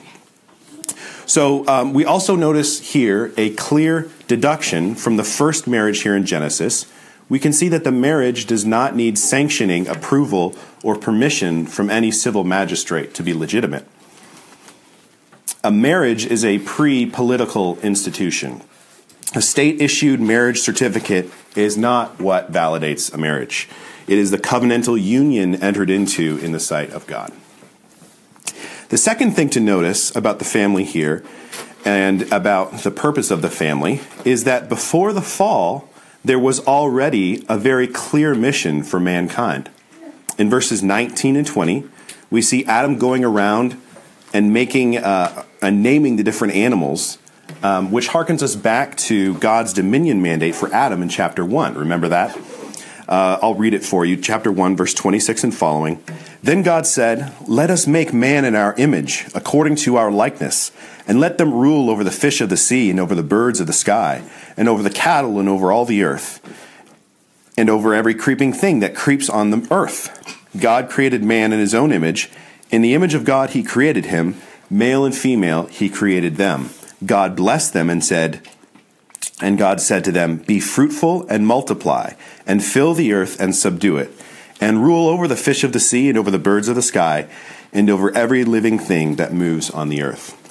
So 1.27 1.67
um, 1.67 1.93
we 1.93 2.05
also 2.05 2.37
notice 2.37 2.93
here 2.93 3.33
a 3.37 3.51
clear 3.55 4.09
deduction 4.29 4.95
from 4.95 5.17
the 5.17 5.25
first 5.25 5.67
marriage 5.67 6.03
here 6.03 6.15
in 6.15 6.25
Genesis. 6.25 6.87
We 7.29 7.39
can 7.39 7.53
see 7.53 7.69
that 7.71 7.83
the 7.83 7.91
marriage 7.91 8.47
does 8.47 8.65
not 8.65 8.95
need 8.95 9.19
sanctioning, 9.19 9.89
approval, 9.89 10.55
or 10.85 10.97
permission 10.97 11.67
from 11.67 11.91
any 11.91 12.13
civil 12.13 12.45
magistrate 12.45 13.15
to 13.15 13.23
be 13.25 13.35
legitimate. 13.35 13.87
A 15.67 15.73
marriage 15.73 16.25
is 16.25 16.45
a 16.45 16.61
pre 16.61 17.07
political 17.07 17.77
institution. 17.81 18.63
A 19.35 19.43
state 19.43 19.83
issued 19.83 20.21
marriage 20.21 20.61
certificate 20.61 21.29
is 21.57 21.77
not 21.77 22.21
what 22.21 22.53
validates 22.53 23.13
a 23.13 23.19
marriage. 23.19 23.69
It 24.07 24.17
is 24.17 24.31
the 24.31 24.39
covenantal 24.39 25.03
union 25.03 25.57
entered 25.57 25.91
into 25.91 26.39
in 26.39 26.53
the 26.53 26.61
sight 26.61 26.91
of 26.91 27.09
God. 27.09 27.33
The 28.91 28.97
second 28.97 29.33
thing 29.33 29.51
to 29.51 29.59
notice 29.59 30.15
about 30.15 30.39
the 30.39 30.45
family 30.45 30.85
here 30.85 31.25
and 31.85 32.31
about 32.33 32.85
the 32.85 32.93
purpose 32.93 33.33
of 33.33 33.43
the 33.43 33.51
family 33.51 34.03
is 34.25 34.45
that 34.45 34.69
before 34.69 35.13
the 35.13 35.21
fall, 35.21 35.89
there 36.25 36.39
was 36.39 36.65
already 36.65 37.45
a 37.49 37.59
very 37.59 37.89
clear 37.89 38.37
mission 38.37 38.85
for 38.85 39.01
mankind. 39.01 39.69
In 40.39 40.49
verses 40.49 40.85
19 40.85 41.35
and 41.35 41.45
20, 41.45 41.89
we 42.31 42.41
see 42.41 42.65
Adam 42.67 42.99
going 42.99 43.25
around 43.25 43.83
and 44.33 44.53
making 44.53 44.99
uh, 44.99 45.45
and 45.67 45.83
naming 45.83 46.15
the 46.15 46.23
different 46.23 46.55
animals 46.55 47.19
um, 47.63 47.91
which 47.91 48.09
harkens 48.09 48.41
us 48.41 48.55
back 48.55 48.97
to 48.97 49.35
God's 49.39 49.73
dominion 49.73 50.23
mandate 50.23 50.55
for 50.55 50.73
Adam 50.73 51.03
in 51.03 51.09
chapter 51.09 51.45
1. 51.45 51.75
Remember 51.75 52.09
that? 52.09 52.37
Uh, 53.09 53.39
I'll 53.43 53.55
read 53.55 53.75
it 53.75 53.85
for 53.85 54.05
you. 54.05 54.17
Chapter 54.17 54.53
1, 54.53 54.77
verse 54.77 54.95
26 54.95 55.43
and 55.45 55.55
following. 55.55 56.03
Then 56.41 56.63
God 56.63 56.87
said, 56.87 57.33
Let 57.49 57.71
us 57.71 57.87
make 57.87 58.13
man 58.13 58.45
in 58.45 58.55
our 58.55 58.75
image, 58.75 59.27
according 59.35 59.77
to 59.77 59.97
our 59.97 60.13
likeness, 60.13 60.71
and 61.07 61.19
let 61.19 61.37
them 61.37 61.53
rule 61.53 61.91
over 61.91 62.05
the 62.05 62.13
fish 62.13 62.41
of 62.41 62.49
the 62.49 62.57
sea, 62.57 62.89
and 62.89 63.01
over 63.01 63.17
the 63.17 63.25
birds 63.25 63.59
of 63.59 63.67
the 63.67 63.73
sky, 63.73 64.23
and 64.57 64.69
over 64.69 64.85
the 64.85 64.91
cattle, 64.91 65.41
and 65.41 65.49
over 65.49 65.73
all 65.73 65.85
the 65.85 66.05
earth, 66.05 66.41
and 67.59 67.69
over 67.69 67.93
every 67.93 68.15
creeping 68.15 68.53
thing 68.53 68.79
that 68.81 68.95
creeps 68.95 69.29
on 69.29 69.51
the 69.51 69.67
earth. 69.73 70.47
God 70.61 70.89
created 70.89 71.25
man 71.25 71.53
in 71.53 71.59
his 71.59 71.75
own 71.75 71.93
image. 71.93 72.31
In 72.71 72.83
the 72.83 72.95
image 72.95 73.15
of 73.15 73.25
God, 73.25 73.51
he 73.51 73.65
created 73.65 74.07
him. 74.07 74.41
Male 74.69 75.05
and 75.05 75.15
female, 75.15 75.67
he 75.67 75.89
created 75.89 76.37
them. 76.37 76.71
God 77.05 77.37
blessed 77.37 77.73
them 77.73 77.89
and 77.91 78.05
said, 78.05 78.47
And 79.41 79.59
God 79.59 79.81
said 79.81 80.05
to 80.05 80.13
them, 80.13 80.39
Be 80.39 80.61
fruitful 80.61 81.27
and 81.29 81.47
multiply, 81.47 82.15
and 82.47 82.65
fill 82.65 82.95
the 82.95 83.13
earth 83.13 83.41
and 83.41 83.55
subdue 83.55 83.97
it, 83.97 84.11
and 84.61 84.83
rule 84.83 85.09
over 85.09 85.29
the 85.29 85.37
fish 85.37 85.63
of 85.63 85.73
the 85.73 85.81
sea, 85.81 86.09
and 86.09 86.19
over 86.19 86.31
the 86.31 86.39
birds 86.39 86.69
of 86.69 86.75
the 86.75 86.83
sky, 86.83 87.29
and 87.73 87.89
over 87.91 88.15
every 88.17 88.45
living 88.45 88.79
thing 88.79 89.17
that 89.17 89.33
moves 89.33 89.71
on 89.71 89.89
the 89.89 90.03
earth. 90.03 90.43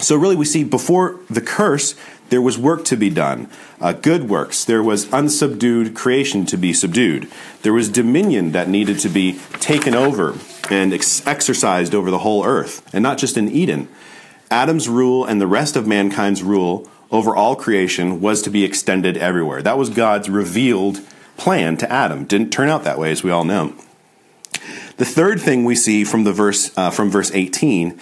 So, 0.00 0.16
really, 0.16 0.36
we 0.36 0.44
see 0.44 0.64
before 0.64 1.20
the 1.30 1.40
curse, 1.40 1.94
there 2.34 2.42
was 2.42 2.58
work 2.58 2.84
to 2.84 2.96
be 2.96 3.10
done, 3.10 3.48
uh, 3.80 3.92
good 3.92 4.28
works. 4.28 4.64
There 4.64 4.82
was 4.82 5.06
unsubdued 5.12 5.94
creation 5.94 6.44
to 6.46 6.56
be 6.56 6.72
subdued. 6.72 7.30
There 7.62 7.72
was 7.72 7.88
dominion 7.88 8.50
that 8.50 8.68
needed 8.68 8.98
to 8.98 9.08
be 9.08 9.38
taken 9.60 9.94
over 9.94 10.36
and 10.68 10.92
ex- 10.92 11.24
exercised 11.28 11.94
over 11.94 12.10
the 12.10 12.18
whole 12.18 12.44
earth, 12.44 12.92
and 12.92 13.04
not 13.04 13.18
just 13.18 13.36
in 13.36 13.48
Eden. 13.48 13.86
Adam's 14.50 14.88
rule 14.88 15.24
and 15.24 15.40
the 15.40 15.46
rest 15.46 15.76
of 15.76 15.86
mankind's 15.86 16.42
rule 16.42 16.90
over 17.12 17.36
all 17.36 17.54
creation 17.54 18.20
was 18.20 18.42
to 18.42 18.50
be 18.50 18.64
extended 18.64 19.16
everywhere. 19.16 19.62
That 19.62 19.78
was 19.78 19.88
God's 19.88 20.28
revealed 20.28 21.02
plan 21.36 21.76
to 21.76 21.92
Adam. 21.92 22.24
Didn't 22.24 22.50
turn 22.50 22.68
out 22.68 22.82
that 22.82 22.98
way, 22.98 23.12
as 23.12 23.22
we 23.22 23.30
all 23.30 23.44
know. 23.44 23.76
The 24.96 25.04
third 25.04 25.40
thing 25.40 25.64
we 25.64 25.76
see 25.76 26.02
from 26.02 26.24
the 26.24 26.32
verse 26.32 26.76
uh, 26.76 26.90
from 26.90 27.12
verse 27.12 27.30
18 27.32 28.00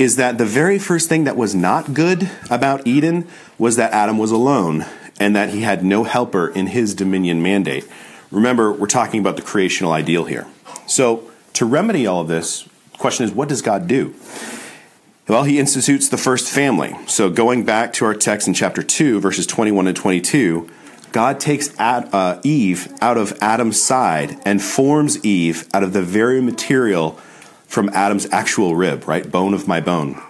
is 0.00 0.16
that 0.16 0.38
the 0.38 0.46
very 0.46 0.78
first 0.78 1.10
thing 1.10 1.24
that 1.24 1.36
was 1.36 1.54
not 1.54 1.92
good 1.92 2.30
about 2.48 2.86
Eden 2.86 3.28
was 3.58 3.76
that 3.76 3.92
Adam 3.92 4.16
was 4.16 4.30
alone 4.30 4.86
and 5.20 5.36
that 5.36 5.50
he 5.50 5.60
had 5.60 5.84
no 5.84 6.04
helper 6.04 6.48
in 6.48 6.68
his 6.68 6.94
dominion 6.94 7.42
mandate. 7.42 7.86
Remember, 8.30 8.72
we're 8.72 8.86
talking 8.86 9.20
about 9.20 9.36
the 9.36 9.42
creational 9.42 9.92
ideal 9.92 10.24
here. 10.24 10.46
So, 10.86 11.30
to 11.52 11.66
remedy 11.66 12.06
all 12.06 12.22
of 12.22 12.28
this, 12.28 12.62
the 12.92 12.98
question 12.98 13.26
is 13.26 13.32
what 13.32 13.50
does 13.50 13.60
God 13.60 13.86
do? 13.86 14.14
Well, 15.28 15.44
he 15.44 15.58
institutes 15.58 16.08
the 16.08 16.16
first 16.16 16.50
family. 16.50 16.96
So, 17.06 17.28
going 17.28 17.66
back 17.66 17.92
to 17.94 18.06
our 18.06 18.14
text 18.14 18.48
in 18.48 18.54
chapter 18.54 18.82
2, 18.82 19.20
verses 19.20 19.46
21 19.46 19.86
and 19.86 19.96
22, 19.96 20.70
God 21.12 21.38
takes 21.38 21.78
Ad, 21.78 22.08
uh, 22.14 22.40
Eve 22.42 22.90
out 23.02 23.18
of 23.18 23.36
Adam's 23.42 23.82
side 23.82 24.40
and 24.46 24.62
forms 24.62 25.22
Eve 25.22 25.68
out 25.74 25.82
of 25.82 25.92
the 25.92 26.02
very 26.02 26.40
material 26.40 27.18
from 27.70 27.88
Adam's 27.90 28.26
actual 28.32 28.74
rib, 28.74 29.06
right? 29.06 29.30
Bone 29.30 29.54
of 29.54 29.68
my 29.68 29.80
bone. 29.80 30.20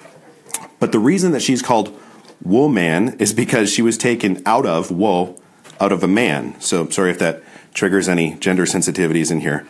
But 0.79 0.93
the 0.93 0.99
reason 0.99 1.33
that 1.33 1.41
she's 1.41 1.63
called 1.63 1.99
woman 2.45 3.17
is 3.19 3.33
because 3.33 3.73
she 3.73 3.81
was 3.81 3.97
taken 3.97 4.43
out 4.45 4.67
of 4.67 4.91
wool, 4.91 5.41
out 5.81 5.91
of 5.91 6.03
a 6.03 6.07
man. 6.07 6.61
So, 6.61 6.87
sorry 6.91 7.11
if 7.11 7.19
that 7.19 7.43
triggers 7.73 8.11
any 8.11 8.35
gender 8.35 8.65
sensitivities 8.65 9.31
in 9.31 9.41
here. 9.41 9.67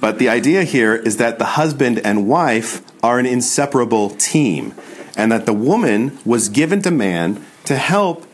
But 0.00 0.20
the 0.20 0.28
idea 0.28 0.62
here 0.62 0.94
is 0.94 1.16
that 1.16 1.40
the 1.40 1.44
husband 1.44 2.00
and 2.04 2.28
wife 2.28 2.82
are 3.02 3.18
an 3.18 3.26
inseparable 3.26 4.10
team, 4.10 4.72
and 5.16 5.32
that 5.32 5.44
the 5.44 5.52
woman 5.52 6.16
was 6.24 6.48
given 6.48 6.82
to 6.82 6.92
man 6.92 7.44
to 7.64 7.74
help 7.74 8.26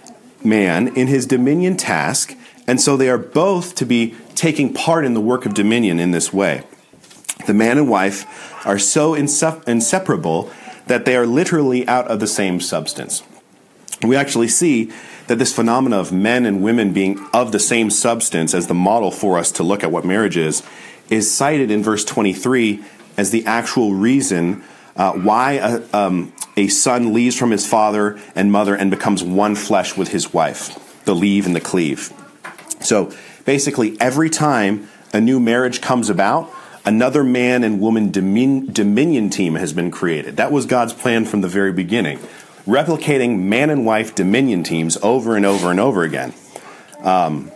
man 0.44 0.88
in 0.88 1.06
his 1.06 1.24
dominion 1.24 1.78
task, 1.78 2.36
and 2.66 2.78
so 2.82 2.98
they 2.98 3.08
are 3.08 3.16
both 3.16 3.74
to 3.76 3.86
be 3.86 4.14
taking 4.34 4.74
part 4.74 5.06
in 5.06 5.14
the 5.14 5.22
work 5.22 5.46
of 5.46 5.54
dominion 5.54 5.98
in 5.98 6.10
this 6.10 6.34
way. 6.34 6.64
The 7.46 7.54
man 7.54 7.78
and 7.78 7.88
wife 7.88 8.66
are 8.66 8.78
so 8.78 9.14
inseparable 9.14 10.50
that 10.86 11.04
they 11.04 11.16
are 11.16 11.26
literally 11.26 11.86
out 11.88 12.08
of 12.08 12.20
the 12.20 12.26
same 12.26 12.60
substance. 12.60 13.22
We 14.02 14.16
actually 14.16 14.48
see 14.48 14.92
that 15.26 15.38
this 15.38 15.52
phenomena 15.52 15.98
of 15.98 16.12
men 16.12 16.44
and 16.44 16.62
women 16.62 16.92
being 16.92 17.18
of 17.32 17.52
the 17.52 17.58
same 17.58 17.90
substance 17.90 18.54
as 18.54 18.66
the 18.66 18.74
model 18.74 19.10
for 19.10 19.38
us 19.38 19.50
to 19.52 19.62
look 19.62 19.82
at 19.82 19.90
what 19.90 20.04
marriage 20.04 20.36
is 20.36 20.62
is 21.10 21.32
cited 21.32 21.70
in 21.70 21.82
verse 21.82 22.04
23 22.04 22.82
as 23.16 23.30
the 23.30 23.44
actual 23.46 23.94
reason 23.94 24.62
uh, 24.96 25.12
why 25.12 25.52
a, 25.52 25.82
um, 25.96 26.32
a 26.56 26.68
son 26.68 27.12
leaves 27.12 27.36
from 27.36 27.50
his 27.50 27.66
father 27.66 28.18
and 28.34 28.52
mother 28.52 28.74
and 28.74 28.90
becomes 28.90 29.22
one 29.22 29.54
flesh 29.54 29.96
with 29.96 30.08
his 30.08 30.32
wife 30.32 30.80
the 31.04 31.14
leave 31.14 31.44
and 31.44 31.54
the 31.54 31.60
cleave. 31.60 32.12
So 32.80 33.12
basically, 33.44 34.00
every 34.00 34.30
time 34.30 34.88
a 35.12 35.20
new 35.20 35.38
marriage 35.38 35.82
comes 35.82 36.08
about, 36.08 36.50
another 36.84 37.24
man 37.24 37.64
and 37.64 37.80
woman 37.80 38.10
domin- 38.10 38.72
dominion 38.72 39.30
team 39.30 39.54
has 39.54 39.72
been 39.72 39.90
created. 39.90 40.36
That 40.36 40.52
was 40.52 40.66
God's 40.66 40.92
plan 40.92 41.24
from 41.24 41.40
the 41.40 41.48
very 41.48 41.72
beginning, 41.72 42.18
replicating 42.66 43.40
man 43.40 43.70
and 43.70 43.86
wife 43.86 44.14
dominion 44.14 44.62
teams 44.62 44.96
over 45.02 45.36
and 45.36 45.46
over 45.46 45.70
and 45.70 45.80
over 45.80 46.02
again. 46.02 46.34
Um, 47.02 47.50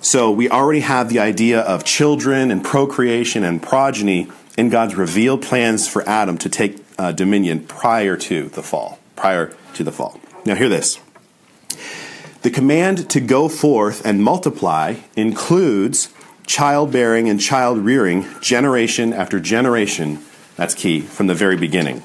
so 0.00 0.30
we 0.30 0.48
already 0.48 0.80
have 0.80 1.10
the 1.10 1.18
idea 1.18 1.60
of 1.60 1.84
children 1.84 2.50
and 2.50 2.64
procreation 2.64 3.44
and 3.44 3.62
progeny 3.62 4.30
in 4.56 4.70
God's 4.70 4.94
revealed 4.94 5.42
plans 5.42 5.88
for 5.88 6.06
Adam 6.08 6.38
to 6.38 6.48
take 6.48 6.78
uh, 6.98 7.12
dominion 7.12 7.64
prior 7.64 8.16
to 8.16 8.48
the 8.48 8.62
fall. 8.62 8.98
Prior 9.16 9.54
to 9.74 9.84
the 9.84 9.92
fall. 9.92 10.18
Now, 10.46 10.54
hear 10.54 10.68
this. 10.68 10.98
The 12.42 12.50
command 12.50 13.10
to 13.10 13.20
go 13.20 13.50
forth 13.50 14.04
and 14.06 14.22
multiply 14.22 14.96
includes 15.16 16.08
childbearing 16.50 17.28
and 17.28 17.40
child 17.40 17.78
rearing 17.78 18.26
generation 18.40 19.12
after 19.12 19.38
generation. 19.38 20.18
That's 20.56 20.74
key 20.74 21.00
from 21.00 21.28
the 21.28 21.34
very 21.34 21.56
beginning. 21.56 22.02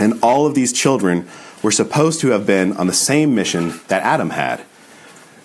And 0.00 0.14
all 0.22 0.46
of 0.46 0.54
these 0.54 0.72
children 0.72 1.28
were 1.62 1.70
supposed 1.70 2.20
to 2.20 2.28
have 2.28 2.46
been 2.46 2.72
on 2.76 2.86
the 2.86 2.92
same 2.92 3.34
mission 3.34 3.80
that 3.88 4.02
Adam 4.02 4.30
had 4.30 4.64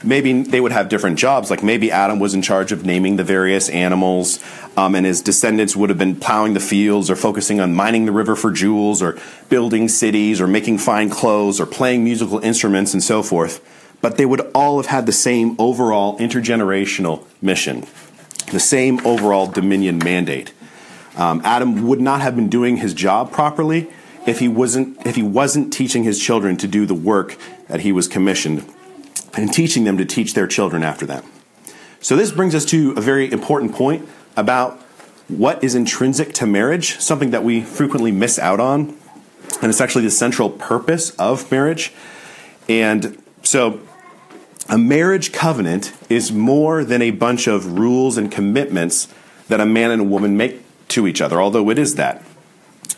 maybe 0.03 0.43
they 0.43 0.59
would 0.59 0.71
have 0.71 0.89
different 0.89 1.17
jobs. 1.17 1.49
Like 1.49 1.63
maybe 1.63 1.91
Adam 1.91 2.19
was 2.19 2.33
in 2.33 2.41
charge 2.41 2.71
of 2.71 2.85
naming 2.85 3.15
the 3.15 3.23
various 3.23 3.69
animals, 3.69 4.43
um, 4.77 4.95
and 4.95 5.05
his 5.05 5.21
descendants 5.21 5.75
would 5.75 5.89
have 5.89 5.97
been 5.97 6.15
plowing 6.15 6.53
the 6.53 6.59
fields 6.59 7.09
or 7.09 7.15
focusing 7.15 7.59
on 7.59 7.73
mining 7.73 8.05
the 8.05 8.11
river 8.11 8.35
for 8.35 8.51
jewels 8.51 9.01
or 9.01 9.17
building 9.49 9.87
cities 9.87 10.41
or 10.41 10.47
making 10.47 10.77
fine 10.77 11.09
clothes 11.09 11.59
or 11.59 11.65
playing 11.65 12.03
musical 12.03 12.39
instruments 12.39 12.93
and 12.93 13.03
so 13.03 13.23
forth. 13.23 13.61
But 14.01 14.17
they 14.17 14.25
would 14.25 14.41
all 14.53 14.77
have 14.77 14.87
had 14.87 15.05
the 15.05 15.13
same 15.13 15.55
overall 15.57 16.17
intergenerational 16.19 17.25
mission, 17.41 17.83
the 18.51 18.59
same 18.59 19.05
overall 19.05 19.47
dominion 19.47 19.97
mandate. 19.97 20.53
Um, 21.15 21.41
Adam 21.43 21.87
would 21.87 22.01
not 22.01 22.21
have 22.21 22.35
been 22.35 22.49
doing 22.49 22.77
his 22.77 22.93
job 22.93 23.31
properly 23.31 23.89
if 24.25 24.39
he 24.39 24.47
wasn't 24.47 25.05
if 25.05 25.15
he 25.15 25.23
wasn't 25.23 25.71
teaching 25.71 26.03
his 26.03 26.19
children 26.19 26.57
to 26.57 26.67
do 26.67 26.85
the 26.85 26.95
work 26.95 27.37
that 27.67 27.81
he 27.81 27.91
was 27.91 28.07
commissioned 28.07 28.65
and 29.35 29.51
teaching 29.53 29.83
them 29.83 29.97
to 29.97 30.05
teach 30.05 30.33
their 30.33 30.47
children 30.47 30.83
after 30.83 31.05
them. 31.05 31.23
So, 31.99 32.15
this 32.15 32.31
brings 32.31 32.55
us 32.55 32.65
to 32.65 32.93
a 32.97 33.01
very 33.01 33.31
important 33.31 33.73
point 33.73 34.07
about 34.35 34.79
what 35.27 35.63
is 35.63 35.75
intrinsic 35.75 36.33
to 36.33 36.45
marriage, 36.45 36.99
something 36.99 37.31
that 37.31 37.43
we 37.43 37.61
frequently 37.61 38.11
miss 38.11 38.37
out 38.37 38.59
on. 38.59 38.97
And 39.61 39.69
it's 39.69 39.79
actually 39.79 40.03
the 40.03 40.11
central 40.11 40.49
purpose 40.49 41.11
of 41.11 41.49
marriage. 41.51 41.93
And 42.67 43.21
so, 43.43 43.79
a 44.69 44.77
marriage 44.77 45.31
covenant 45.31 45.93
is 46.09 46.31
more 46.31 46.83
than 46.83 47.01
a 47.01 47.11
bunch 47.11 47.47
of 47.47 47.77
rules 47.79 48.17
and 48.17 48.31
commitments 48.31 49.07
that 49.49 49.59
a 49.59 49.65
man 49.65 49.91
and 49.91 50.01
a 50.01 50.05
woman 50.05 50.37
make 50.37 50.61
to 50.89 51.07
each 51.07 51.21
other, 51.21 51.41
although 51.41 51.69
it 51.69 51.77
is 51.77 51.95
that. 51.95 52.23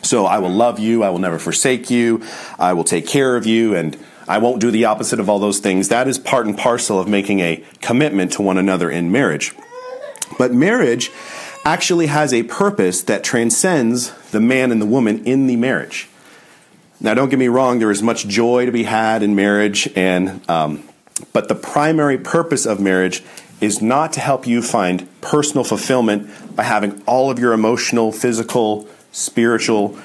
So, 0.02 0.26
I 0.26 0.38
will 0.38 0.50
love 0.50 0.78
you, 0.78 1.02
I 1.02 1.10
will 1.10 1.18
never 1.18 1.38
forsake 1.38 1.90
you, 1.90 2.22
I 2.58 2.72
will 2.74 2.84
take 2.84 3.06
care 3.06 3.36
of 3.36 3.44
you, 3.46 3.74
and 3.74 3.98
I 4.28 4.38
won't 4.38 4.60
do 4.60 4.70
the 4.70 4.84
opposite 4.84 5.18
of 5.18 5.28
all 5.28 5.38
those 5.38 5.58
things. 5.58 5.88
That 5.88 6.06
is 6.06 6.18
part 6.18 6.46
and 6.46 6.56
parcel 6.56 7.00
of 7.00 7.08
making 7.08 7.40
a 7.40 7.64
commitment 7.80 8.32
to 8.32 8.42
one 8.42 8.58
another 8.58 8.90
in 8.90 9.10
marriage. 9.10 9.52
But 10.38 10.52
marriage 10.52 11.10
actually 11.64 12.06
has 12.06 12.32
a 12.32 12.44
purpose 12.44 13.02
that 13.02 13.24
transcends 13.24 14.12
the 14.30 14.40
man 14.40 14.70
and 14.70 14.80
the 14.80 14.86
woman 14.86 15.24
in 15.24 15.48
the 15.48 15.56
marriage. 15.56 16.08
Now, 17.00 17.14
don't 17.14 17.28
get 17.28 17.38
me 17.38 17.48
wrong, 17.48 17.78
there 17.80 17.90
is 17.90 18.02
much 18.02 18.26
joy 18.28 18.66
to 18.66 18.72
be 18.72 18.84
had 18.84 19.22
in 19.22 19.34
marriage, 19.34 19.88
and, 19.96 20.48
um, 20.48 20.84
but 21.32 21.48
the 21.48 21.54
primary 21.54 22.18
purpose 22.18 22.66
of 22.66 22.80
marriage 22.80 23.22
is 23.60 23.80
not 23.80 24.12
to 24.12 24.20
help 24.20 24.46
you 24.46 24.60
find 24.60 25.08
personal 25.20 25.64
fulfillment 25.64 26.28
by 26.54 26.62
having 26.62 27.02
all 27.06 27.30
of 27.30 27.38
your 27.38 27.52
emotional, 27.52 28.12
physical, 28.12 28.86
spiritual 29.12 29.98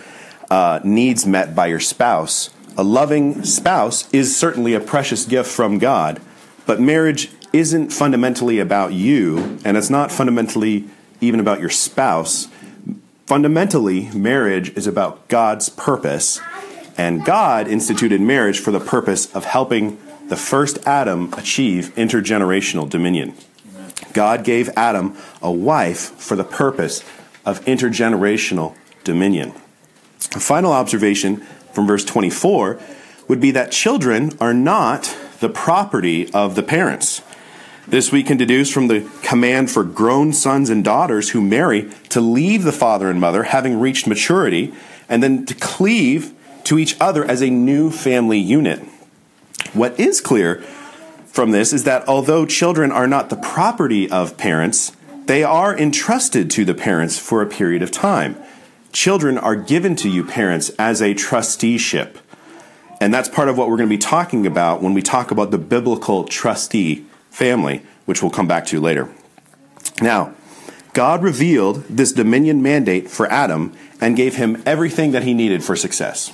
uh, 0.49 0.79
needs 0.83 1.25
met 1.25 1.53
by 1.53 1.67
your 1.67 1.79
spouse 1.79 2.49
a 2.77 2.83
loving 2.83 3.43
spouse 3.43 4.11
is 4.13 4.35
certainly 4.35 4.73
a 4.73 4.79
precious 4.79 5.25
gift 5.25 5.49
from 5.51 5.77
God, 5.77 6.21
but 6.65 6.79
marriage 6.79 7.29
isn't 7.51 7.91
fundamentally 7.91 8.59
about 8.59 8.93
you, 8.93 9.59
and 9.65 9.75
it's 9.75 9.89
not 9.89 10.11
fundamentally 10.11 10.85
even 11.19 11.39
about 11.39 11.59
your 11.59 11.69
spouse. 11.69 12.47
Fundamentally, 13.25 14.09
marriage 14.11 14.75
is 14.77 14.87
about 14.87 15.27
God's 15.27 15.67
purpose, 15.67 16.39
and 16.97 17.25
God 17.25 17.67
instituted 17.67 18.21
marriage 18.21 18.59
for 18.59 18.71
the 18.71 18.79
purpose 18.79 19.33
of 19.35 19.45
helping 19.45 19.97
the 20.31 20.37
first 20.37 20.87
Adam 20.87 21.29
achieve 21.33 21.93
intergenerational 21.97 22.89
dominion. 22.89 23.33
God 24.13 24.45
gave 24.45 24.69
Adam 24.77 25.17
a 25.41 25.51
wife 25.51 26.11
for 26.11 26.37
the 26.37 26.45
purpose 26.45 27.03
of 27.45 27.59
intergenerational 27.65 28.73
dominion. 29.03 29.51
A 30.33 30.39
final 30.39 30.71
observation 30.71 31.41
from 31.73 31.85
verse 31.85 32.05
24 32.05 32.79
would 33.27 33.41
be 33.41 33.51
that 33.51 33.73
children 33.73 34.31
are 34.39 34.53
not 34.53 35.13
the 35.41 35.49
property 35.49 36.31
of 36.31 36.55
the 36.55 36.63
parents. 36.63 37.21
This 37.85 38.13
we 38.13 38.23
can 38.23 38.37
deduce 38.37 38.71
from 38.71 38.87
the 38.87 39.05
command 39.23 39.69
for 39.69 39.83
grown 39.83 40.31
sons 40.31 40.69
and 40.69 40.81
daughters 40.81 41.31
who 41.31 41.41
marry 41.41 41.91
to 42.07 42.21
leave 42.21 42.63
the 42.63 42.71
father 42.71 43.09
and 43.09 43.19
mother, 43.19 43.43
having 43.43 43.81
reached 43.81 44.07
maturity, 44.07 44.73
and 45.09 45.21
then 45.21 45.45
to 45.45 45.55
cleave 45.55 46.33
to 46.63 46.79
each 46.79 46.95
other 47.01 47.25
as 47.25 47.41
a 47.41 47.49
new 47.49 47.91
family 47.91 48.39
unit. 48.39 48.81
What 49.73 49.99
is 49.99 50.21
clear 50.21 50.61
from 51.27 51.51
this 51.51 51.71
is 51.73 51.85
that 51.85 52.07
although 52.07 52.45
children 52.45 52.91
are 52.91 53.07
not 53.07 53.29
the 53.29 53.37
property 53.37 54.09
of 54.09 54.37
parents, 54.37 54.91
they 55.25 55.43
are 55.43 55.77
entrusted 55.77 56.51
to 56.51 56.65
the 56.65 56.73
parents 56.73 57.17
for 57.17 57.41
a 57.41 57.47
period 57.47 57.81
of 57.81 57.91
time. 57.91 58.35
Children 58.91 59.37
are 59.37 59.55
given 59.55 59.95
to 59.97 60.09
you, 60.09 60.25
parents, 60.25 60.69
as 60.77 61.01
a 61.01 61.13
trusteeship. 61.13 62.17
And 62.99 63.13
that's 63.13 63.29
part 63.29 63.47
of 63.47 63.57
what 63.57 63.69
we're 63.69 63.77
going 63.77 63.89
to 63.89 63.95
be 63.95 63.97
talking 63.97 64.45
about 64.45 64.81
when 64.81 64.93
we 64.93 65.01
talk 65.01 65.31
about 65.31 65.51
the 65.51 65.57
biblical 65.57 66.25
trustee 66.25 67.05
family, 67.29 67.83
which 68.05 68.21
we'll 68.21 68.31
come 68.31 68.47
back 68.47 68.65
to 68.67 68.79
later. 68.79 69.09
Now, 70.01 70.33
God 70.93 71.23
revealed 71.23 71.85
this 71.85 72.11
dominion 72.11 72.61
mandate 72.61 73.09
for 73.09 73.31
Adam 73.31 73.73
and 74.01 74.17
gave 74.17 74.35
him 74.35 74.61
everything 74.65 75.11
that 75.11 75.23
he 75.23 75.33
needed 75.33 75.63
for 75.63 75.75
success. 75.75 76.33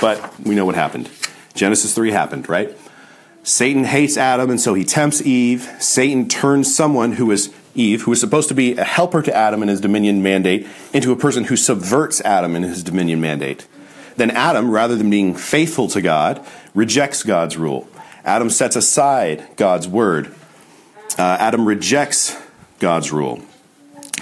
But 0.00 0.38
we 0.40 0.54
know 0.54 0.64
what 0.64 0.76
happened. 0.76 1.10
Genesis 1.54 1.94
3 1.94 2.12
happened, 2.12 2.48
right? 2.48 2.76
Satan 3.42 3.84
hates 3.84 4.16
Adam, 4.16 4.50
and 4.50 4.60
so 4.60 4.74
he 4.74 4.84
tempts 4.84 5.22
Eve. 5.22 5.68
Satan 5.78 6.28
turns 6.28 6.74
someone 6.74 7.12
who 7.12 7.30
is 7.30 7.52
Eve, 7.74 8.02
who 8.02 8.10
was 8.10 8.20
supposed 8.20 8.48
to 8.48 8.54
be 8.54 8.76
a 8.76 8.84
helper 8.84 9.22
to 9.22 9.34
Adam 9.34 9.62
in 9.62 9.68
his 9.68 9.80
dominion 9.80 10.22
mandate, 10.22 10.66
into 10.92 11.12
a 11.12 11.16
person 11.16 11.44
who 11.44 11.56
subverts 11.56 12.20
Adam 12.20 12.54
in 12.54 12.62
his 12.62 12.82
dominion 12.82 13.20
mandate. 13.20 13.66
Then 14.16 14.30
Adam, 14.30 14.70
rather 14.70 14.96
than 14.96 15.08
being 15.08 15.34
faithful 15.34 15.88
to 15.88 16.02
God, 16.02 16.44
rejects 16.74 17.22
God's 17.22 17.56
rule. 17.56 17.88
Adam 18.24 18.50
sets 18.50 18.76
aside 18.76 19.46
God's 19.56 19.88
word. 19.88 20.34
Uh, 21.18 21.36
Adam 21.40 21.66
rejects 21.66 22.36
God's 22.78 23.12
rule. 23.12 23.40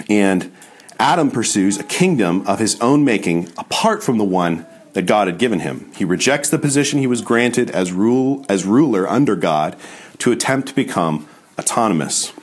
And 0.09 0.51
Adam 0.97 1.31
pursues 1.31 1.77
a 1.77 1.83
kingdom 1.83 2.47
of 2.47 2.59
his 2.59 2.79
own 2.79 3.03
making 3.03 3.51
apart 3.57 4.03
from 4.03 4.17
the 4.17 4.23
one 4.23 4.65
that 4.93 5.05
God 5.05 5.27
had 5.27 5.37
given 5.37 5.59
him. 5.59 5.91
He 5.95 6.05
rejects 6.05 6.49
the 6.49 6.59
position 6.59 6.99
he 6.99 7.07
was 7.07 7.21
granted 7.21 7.69
as, 7.71 7.91
rule, 7.91 8.45
as 8.49 8.65
ruler 8.65 9.07
under 9.07 9.35
God 9.35 9.75
to 10.19 10.31
attempt 10.31 10.69
to 10.69 10.75
become 10.75 11.27
autonomous. 11.57 12.33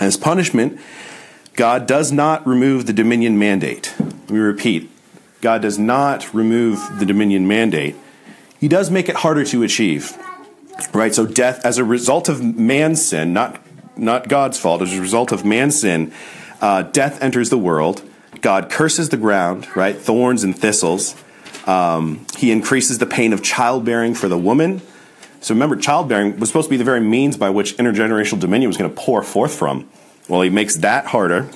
As 0.00 0.16
punishment, 0.16 0.80
God 1.54 1.86
does 1.86 2.10
not 2.10 2.46
remove 2.46 2.86
the 2.86 2.92
dominion 2.92 3.38
mandate. 3.38 3.94
Let 3.98 4.30
me 4.30 4.38
repeat 4.38 4.90
God 5.40 5.62
does 5.62 5.78
not 5.78 6.32
remove 6.34 6.98
the 6.98 7.06
dominion 7.06 7.48
mandate. 7.48 7.96
He 8.58 8.68
does 8.68 8.90
make 8.90 9.08
it 9.08 9.16
harder 9.16 9.44
to 9.46 9.62
achieve. 9.62 10.16
Right? 10.92 11.14
So, 11.14 11.26
death, 11.26 11.64
as 11.64 11.78
a 11.78 11.84
result 11.84 12.28
of 12.28 12.42
man's 12.42 13.04
sin, 13.04 13.32
not, 13.32 13.60
not 13.96 14.28
God's 14.28 14.58
fault, 14.58 14.82
as 14.82 14.94
a 14.94 15.00
result 15.00 15.32
of 15.32 15.44
man's 15.44 15.80
sin, 15.80 16.12
uh, 16.60 16.82
death 16.82 17.22
enters 17.22 17.50
the 17.50 17.58
world. 17.58 18.02
God 18.40 18.70
curses 18.70 19.08
the 19.08 19.16
ground, 19.16 19.66
right? 19.76 19.96
Thorns 19.96 20.44
and 20.44 20.56
thistles. 20.56 21.14
Um, 21.70 22.26
he 22.36 22.50
increases 22.50 22.98
the 22.98 23.06
pain 23.06 23.32
of 23.32 23.44
childbearing 23.44 24.14
for 24.14 24.28
the 24.28 24.36
woman. 24.36 24.82
So 25.40 25.54
remember, 25.54 25.76
childbearing 25.76 26.40
was 26.40 26.48
supposed 26.48 26.66
to 26.66 26.70
be 26.70 26.76
the 26.76 26.84
very 26.84 27.00
means 27.00 27.36
by 27.36 27.50
which 27.50 27.76
intergenerational 27.76 28.40
dominion 28.40 28.68
was 28.68 28.76
going 28.76 28.90
to 28.90 28.96
pour 28.96 29.22
forth 29.22 29.54
from. 29.54 29.88
Well, 30.28 30.40
he 30.40 30.50
makes 30.50 30.76
that 30.78 31.06
harder. 31.06 31.48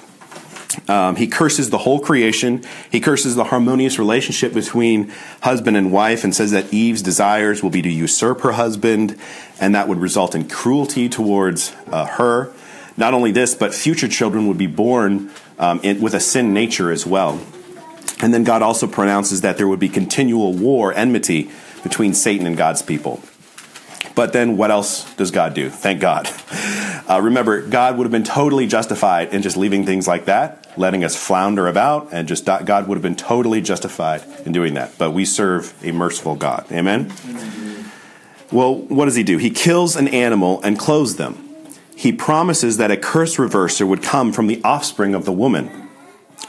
Um, 0.89 1.17
he 1.17 1.27
curses 1.27 1.71
the 1.71 1.79
whole 1.79 1.99
creation. 1.99 2.63
He 2.93 3.01
curses 3.01 3.35
the 3.35 3.45
harmonious 3.45 3.99
relationship 3.99 4.55
between 4.55 5.13
husband 5.43 5.77
and 5.77 5.91
wife 5.91 6.23
and 6.23 6.33
says 6.33 6.53
that 6.53 6.73
Eve's 6.73 7.03
desires 7.03 7.63
will 7.63 7.71
be 7.71 7.83
to 7.83 7.91
usurp 7.91 8.41
her 8.43 8.53
husband, 8.53 9.19
and 9.61 9.75
that 9.75 9.89
would 9.89 9.99
result 9.99 10.37
in 10.37 10.49
cruelty 10.49 11.09
towards 11.09 11.75
uh, 11.89 12.07
her. 12.07 12.53
Not 12.97 13.15
only 13.15 13.33
this, 13.33 13.57
but 13.57 13.75
future 13.75 14.09
children 14.09 14.47
would 14.47 14.59
be 14.59 14.69
born 14.69 15.31
um, 15.59 15.81
in, 15.83 16.01
with 16.01 16.15
a 16.15 16.21
sin 16.21 16.55
nature 16.55 16.93
as 16.93 17.05
well. 17.05 17.41
And 18.21 18.33
then 18.33 18.45
God 18.45 18.63
also 18.63 18.87
pronounces 18.87 19.41
that 19.43 19.57
there 19.57 19.69
would 19.69 19.81
be 19.81 19.89
continual 19.89 20.53
war, 20.53 20.93
enmity 20.93 21.51
between 21.83 22.15
Satan 22.15 22.47
and 22.47 22.57
God's 22.57 22.83
people. 22.83 23.21
But 24.15 24.33
then 24.33 24.57
what 24.57 24.71
else 24.71 25.13
does 25.15 25.31
God 25.31 25.55
do? 25.55 25.71
Thank 25.71 26.01
God. 26.01 26.29
Uh, 27.07 27.21
remember, 27.21 27.61
God 27.61 27.99
would 27.99 28.05
have 28.05 28.11
been 28.11 28.25
totally 28.25 28.67
justified 28.67 29.35
in 29.35 29.43
just 29.43 29.59
leaving 29.59 29.85
things 29.85 30.09
like 30.09 30.25
that, 30.25 30.67
letting 30.79 31.05
us 31.05 31.15
flounder 31.15 31.69
about, 31.69 32.09
and 32.13 32.27
just 32.27 32.47
God 32.47 32.89
would 32.89 32.95
have 32.95 33.03
been 33.03 33.15
totally 33.15 33.61
justified 33.61 34.25
in 34.47 34.53
doing 34.53 34.73
that. 34.73 34.97
But 34.97 35.11
we 35.11 35.27
serve 35.27 35.75
a 35.85 35.93
merciful 35.93 36.35
God. 36.35 36.65
Amen? 36.73 37.13
Well, 38.51 38.75
what 38.75 39.05
does 39.05 39.17
he 39.17 39.23
do? 39.23 39.37
He 39.37 39.51
kills 39.51 39.97
an 39.97 40.09
animal 40.09 40.63
and 40.63 40.79
clothes 40.79 41.17
them. 41.17 41.47
He 41.95 42.11
promises 42.11 42.79
that 42.79 42.91
a 42.91 42.97
curse 42.97 43.37
reverser 43.37 43.87
would 43.87 44.03
come 44.03 44.33
from 44.33 44.47
the 44.47 44.63
offspring 44.65 45.15
of 45.15 45.27
the 45.27 45.33
woman, 45.33 45.84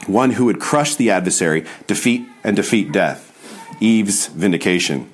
one 0.08 0.32
who 0.32 0.46
would 0.46 0.60
crush 0.60 0.96
the 0.96 1.10
adversary, 1.10 1.66
defeat 1.88 2.28
and 2.44 2.56
defeat 2.56 2.92
death. 2.92 3.32
Eve's 3.80 4.28
vindication. 4.28 5.10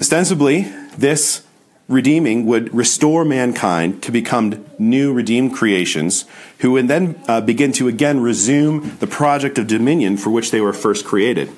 Ostensibly, 0.00 0.62
this 0.96 1.44
redeeming 1.88 2.46
would 2.46 2.74
restore 2.74 3.24
mankind 3.24 4.02
to 4.02 4.10
become 4.10 4.64
new 4.78 5.12
redeemed 5.12 5.54
creations 5.54 6.24
who 6.58 6.72
would 6.72 6.88
then 6.88 7.20
uh, 7.28 7.40
begin 7.40 7.72
to 7.72 7.88
again 7.88 8.20
resume 8.20 8.96
the 8.98 9.06
project 9.06 9.58
of 9.58 9.66
dominion 9.66 10.16
for 10.16 10.30
which 10.30 10.50
they 10.50 10.60
were 10.60 10.72
first 10.72 11.04
created. 11.04 11.50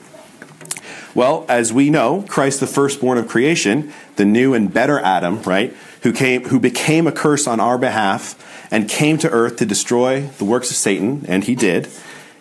Well, 1.14 1.46
as 1.48 1.72
we 1.72 1.88
know, 1.88 2.26
Christ 2.28 2.60
the 2.60 2.66
firstborn 2.66 3.16
of 3.16 3.28
creation, 3.28 3.92
the 4.16 4.26
new 4.26 4.52
and 4.52 4.72
better 4.72 4.98
Adam, 4.98 5.40
right, 5.42 5.74
who 6.02 6.12
came 6.12 6.44
who 6.44 6.60
became 6.60 7.06
a 7.06 7.12
curse 7.12 7.46
on 7.46 7.58
our 7.58 7.78
behalf 7.78 8.36
and 8.70 8.88
came 8.88 9.16
to 9.18 9.30
earth 9.30 9.56
to 9.56 9.66
destroy 9.66 10.22
the 10.22 10.44
works 10.44 10.70
of 10.70 10.76
Satan, 10.76 11.24
and 11.26 11.44
he 11.44 11.54
did. 11.54 11.88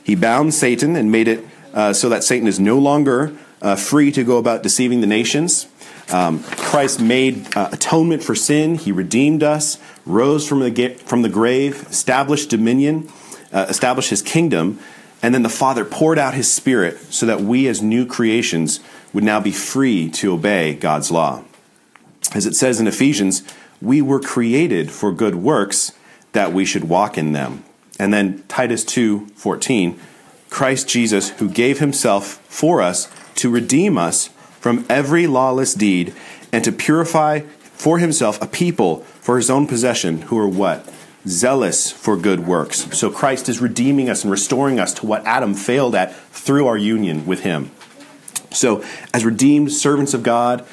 He 0.05 0.13
bound 0.13 0.53
Satan 0.53 0.95
and 0.95 1.11
made 1.11 1.27
it 1.27 1.43
uh, 1.73 1.91
so 1.91 2.09
that 2.09 2.23
Satan 2.23 2.47
is 2.47 2.59
no 2.59 2.77
longer 2.77 3.35
uh, 3.59 3.75
free 3.75 4.11
to 4.11 4.23
go 4.23 4.37
about 4.37 4.61
deceiving 4.61 5.01
the 5.01 5.07
nations. 5.07 5.67
Um, 6.13 6.43
Christ 6.43 7.01
made 7.01 7.57
uh, 7.57 7.69
atonement 7.71 8.21
for 8.21 8.35
sin. 8.35 8.75
He 8.75 8.91
redeemed 8.91 9.41
us, 9.41 9.79
rose 10.05 10.47
from 10.47 10.59
the, 10.59 10.89
from 11.05 11.23
the 11.23 11.29
grave, 11.29 11.87
established 11.89 12.51
dominion, 12.51 13.11
uh, 13.51 13.65
established 13.67 14.11
his 14.11 14.21
kingdom, 14.21 14.79
and 15.23 15.33
then 15.33 15.41
the 15.41 15.49
Father 15.49 15.83
poured 15.83 16.19
out 16.19 16.35
his 16.35 16.53
Spirit 16.53 16.99
so 17.11 17.25
that 17.25 17.41
we, 17.41 17.67
as 17.67 17.81
new 17.81 18.05
creations, 18.05 18.81
would 19.11 19.23
now 19.23 19.39
be 19.39 19.51
free 19.51 20.07
to 20.11 20.33
obey 20.33 20.75
God's 20.75 21.09
law. 21.09 21.43
As 22.35 22.45
it 22.45 22.55
says 22.55 22.79
in 22.79 22.85
Ephesians, 22.85 23.41
we 23.81 24.03
were 24.03 24.19
created 24.19 24.91
for 24.91 25.11
good 25.11 25.35
works 25.35 25.93
that 26.33 26.53
we 26.53 26.63
should 26.63 26.83
walk 26.83 27.17
in 27.17 27.31
them. 27.31 27.63
And 27.99 28.13
then 28.13 28.43
Titus 28.47 28.83
2 28.85 29.27
14, 29.35 29.99
Christ 30.49 30.87
Jesus, 30.87 31.29
who 31.31 31.49
gave 31.49 31.79
himself 31.79 32.25
for 32.47 32.81
us 32.81 33.11
to 33.35 33.49
redeem 33.49 33.97
us 33.97 34.27
from 34.59 34.85
every 34.89 35.27
lawless 35.27 35.73
deed 35.73 36.13
and 36.51 36.63
to 36.63 36.71
purify 36.71 37.41
for 37.61 37.99
himself 37.99 38.41
a 38.41 38.47
people 38.47 39.01
for 39.21 39.37
his 39.37 39.49
own 39.49 39.67
possession 39.67 40.23
who 40.23 40.37
are 40.37 40.47
what? 40.47 40.89
Zealous 41.27 41.91
for 41.91 42.15
good 42.15 42.47
works. 42.47 42.97
So 42.97 43.09
Christ 43.09 43.49
is 43.49 43.59
redeeming 43.59 44.09
us 44.09 44.23
and 44.23 44.31
restoring 44.31 44.79
us 44.79 44.93
to 44.95 45.05
what 45.05 45.25
Adam 45.25 45.53
failed 45.53 45.95
at 45.95 46.15
through 46.31 46.67
our 46.67 46.77
union 46.77 47.25
with 47.25 47.41
him. 47.41 47.71
So, 48.51 48.83
as 49.13 49.25
redeemed 49.25 49.73
servants 49.73 50.13
of 50.13 50.23
God, 50.23 50.65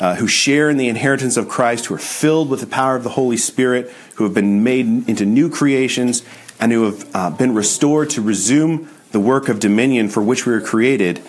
uh, 0.00 0.16
who 0.16 0.26
share 0.26 0.70
in 0.70 0.78
the 0.78 0.88
inheritance 0.88 1.36
of 1.36 1.48
Christ, 1.48 1.86
who 1.86 1.94
are 1.94 1.98
filled 1.98 2.48
with 2.48 2.60
the 2.60 2.66
power 2.66 2.96
of 2.96 3.04
the 3.04 3.10
Holy 3.10 3.36
Spirit, 3.36 3.92
who 4.16 4.24
have 4.24 4.34
been 4.34 4.64
made 4.64 4.86
into 5.08 5.24
new 5.24 5.50
creations, 5.50 6.22
and 6.60 6.70
who 6.72 6.84
have 6.84 7.16
uh, 7.16 7.30
been 7.30 7.54
restored 7.54 8.10
to 8.10 8.22
resume 8.22 8.88
the 9.12 9.20
work 9.20 9.48
of 9.48 9.58
dominion 9.58 10.08
for 10.08 10.22
which 10.22 10.46
we 10.46 10.52
were 10.52 10.60
created, 10.60 11.20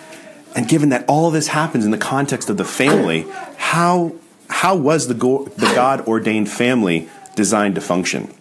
and 0.54 0.68
given 0.68 0.90
that 0.90 1.04
all 1.08 1.30
this 1.30 1.48
happens 1.48 1.84
in 1.84 1.90
the 1.90 1.98
context 1.98 2.50
of 2.50 2.58
the 2.58 2.64
family, 2.64 3.26
how, 3.56 4.12
how 4.48 4.76
was 4.76 5.08
the, 5.08 5.14
go- 5.14 5.46
the 5.46 5.66
God 5.74 6.06
ordained 6.06 6.50
family 6.50 7.08
designed 7.34 7.74
to 7.76 7.80
function? 7.80 8.32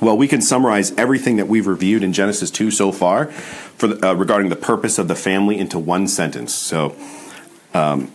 Well, 0.00 0.16
we 0.16 0.28
can 0.28 0.42
summarize 0.42 0.92
everything 0.92 1.36
that 1.36 1.48
we've 1.48 1.66
reviewed 1.66 2.04
in 2.04 2.12
Genesis 2.12 2.50
2 2.50 2.70
so 2.70 2.92
far 2.92 3.26
for 3.26 3.88
the, 3.88 4.10
uh, 4.10 4.12
regarding 4.12 4.48
the 4.48 4.56
purpose 4.56 4.98
of 4.98 5.08
the 5.08 5.16
family 5.16 5.58
into 5.58 5.78
one 5.78 6.06
sentence. 6.06 6.54
So, 6.54 6.94
um, 7.74 8.12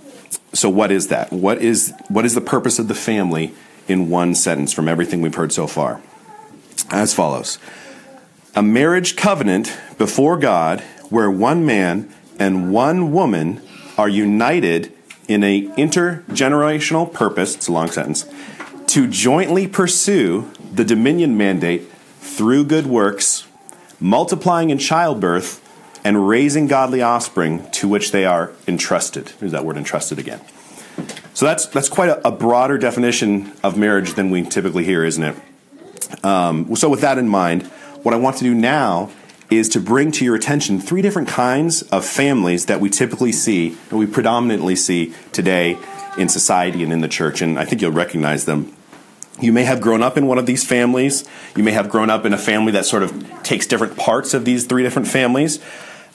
so 0.54 0.70
what 0.70 0.92
is 0.92 1.10
that? 1.10 1.34
What 1.34 1.62
is, 1.62 1.94
what 2.08 2.24
is 2.24 2.36
the 2.36 2.42
purpose 2.42 2.80
of 2.80 2.88
the 2.88 2.96
family 2.96 3.54
in 3.88 4.10
one 4.10 4.34
sentence 4.34 4.72
from 4.72 4.88
everything 4.88 5.22
we've 5.22 5.36
heard 5.36 5.52
so 5.52 5.68
far? 5.68 6.02
As 6.90 7.14
follows 7.14 7.58
A 8.56 8.62
marriage 8.62 9.16
covenant 9.16 9.76
before 9.98 10.38
God 10.38 10.82
where 11.10 11.32
one 11.32 11.66
man 11.66 12.14
and 12.38 12.72
one 12.72 13.12
woman 13.12 13.62
are 13.98 14.08
united 14.08 14.94
in 15.28 15.44
a 15.44 15.68
intergenerational 15.70 17.12
purpose, 17.12 17.56
it's 17.56 17.68
a 17.68 17.72
long 17.72 17.90
sentence, 17.90 18.26
to 18.88 19.08
jointly 19.08 19.68
pursue 19.68 20.52
the 20.72 20.86
dominion 20.86 21.36
mandate 21.36 21.90
through 22.20 22.66
good 22.66 22.86
works, 22.86 23.48
multiplying 24.00 24.70
in 24.70 24.78
childbirth, 24.78 25.60
and 26.04 26.28
raising 26.28 26.68
godly 26.68 27.02
offspring 27.02 27.68
to 27.72 27.88
which 27.88 28.12
they 28.12 28.24
are 28.24 28.52
entrusted. 28.68 29.32
There's 29.40 29.54
that 29.54 29.66
word 29.66 29.78
entrusted 29.78 30.20
again. 30.20 30.42
So 31.34 31.48
that's 31.48 31.66
that's 31.66 31.90
quite 31.90 32.10
a, 32.10 32.28
a 32.28 32.32
broader 32.32 32.78
definition 32.78 33.52
of 33.64 33.78
marriage 33.78 34.14
than 34.14 34.30
we 34.30 34.44
typically 34.44 34.84
hear, 34.84 35.04
isn't 35.04 35.24
it? 35.24 35.36
Um, 36.24 36.76
so 36.76 36.88
with 36.90 37.02
that 37.02 37.18
in 37.18 37.28
mind, 37.28 37.72
what 38.04 38.14
I 38.14 38.18
want 38.18 38.38
to 38.38 38.44
do 38.44 38.54
now 38.54 39.10
is 39.50 39.70
to 39.70 39.80
bring 39.80 40.12
to 40.12 40.26
your 40.26 40.36
attention 40.36 40.80
three 40.80 41.02
different 41.02 41.28
kinds 41.28 41.82
of 41.84 42.06
families 42.06 42.66
that 42.68 42.80
we 42.80 42.90
typically 42.90 43.32
see, 43.32 43.78
and 43.90 44.00
we 44.00 44.06
predominantly 44.06 44.76
see 44.76 45.14
today 45.32 45.78
in 46.18 46.30
society 46.30 46.84
and 46.84 46.94
in 46.94 47.02
the 47.02 47.08
church, 47.08 47.42
and 47.42 47.58
I 47.58 47.66
think 47.66 47.82
you'll 47.82 47.92
recognize 47.92 48.46
them. 48.46 48.74
You 49.42 49.52
may 49.52 49.64
have 49.64 49.82
grown 49.82 50.04
up 50.04 50.18
in 50.18 50.28
one 50.28 50.38
of 50.38 50.46
these 50.46 50.64
families. 50.64 51.28
You 51.56 51.64
may 51.64 51.72
have 51.72 51.90
grown 51.90 52.10
up 52.10 52.26
in 52.26 52.34
a 52.34 52.38
family 52.38 52.72
that 52.74 52.86
sort 52.86 53.02
of 53.02 53.44
takes 53.44 53.66
different 53.66 53.98
parts 53.98 54.34
of 54.34 54.46
these 54.46 54.66
three 54.66 54.84
different 54.84 55.08
families. 55.08 55.60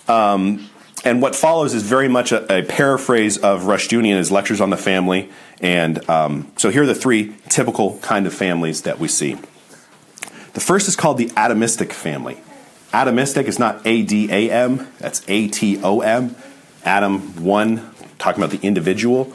Um, 0.06 0.70
and 1.04 1.20
what 1.20 1.34
follows 1.34 1.74
is 1.74 1.82
very 1.82 2.08
much 2.08 2.32
a, 2.32 2.60
a, 2.60 2.62
paraphrase 2.62 3.36
of 3.38 3.62
Rushdoony 3.62 4.08
and 4.08 4.18
his 4.18 4.30
lectures 4.30 4.60
on 4.60 4.70
the 4.70 4.76
family. 4.76 5.30
And 5.60 6.08
um, 6.08 6.50
so 6.56 6.70
here 6.70 6.84
are 6.84 6.86
the 6.86 6.94
three 6.94 7.34
typical 7.48 7.98
kind 7.98 8.26
of 8.26 8.34
families 8.34 8.82
that 8.82 8.98
we 8.98 9.08
see. 9.08 9.36
The 10.58 10.64
first 10.64 10.88
is 10.88 10.96
called 10.96 11.18
the 11.18 11.28
atomistic 11.28 11.92
family. 11.92 12.36
Atomistic 12.92 13.44
is 13.44 13.60
not 13.60 13.80
A 13.86 14.02
D 14.02 14.28
A 14.28 14.50
M, 14.50 14.88
that's 14.98 15.22
A 15.28 15.46
T 15.46 15.80
O 15.84 16.00
M. 16.00 16.34
Atom, 16.84 17.44
one, 17.44 17.94
talking 18.18 18.42
about 18.42 18.50
the 18.50 18.66
individual. 18.66 19.32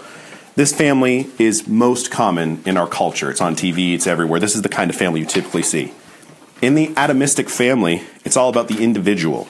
This 0.58 0.74
family 0.74 1.30
is 1.40 1.66
most 1.66 2.12
common 2.12 2.62
in 2.66 2.76
our 2.76 2.88
culture. 2.88 3.32
It's 3.32 3.40
on 3.40 3.56
TV, 3.56 3.94
it's 3.94 4.06
everywhere. 4.06 4.42
This 4.42 4.54
is 4.54 4.64
the 4.64 4.68
kind 4.70 4.90
of 4.90 4.98
family 4.98 5.22
you 5.22 5.26
typically 5.26 5.64
see. 5.64 5.94
In 6.62 6.76
the 6.76 6.88
atomistic 6.88 7.50
family, 7.50 8.04
it's 8.26 8.36
all 8.36 8.50
about 8.50 8.68
the 8.68 8.84
individual. 8.84 9.48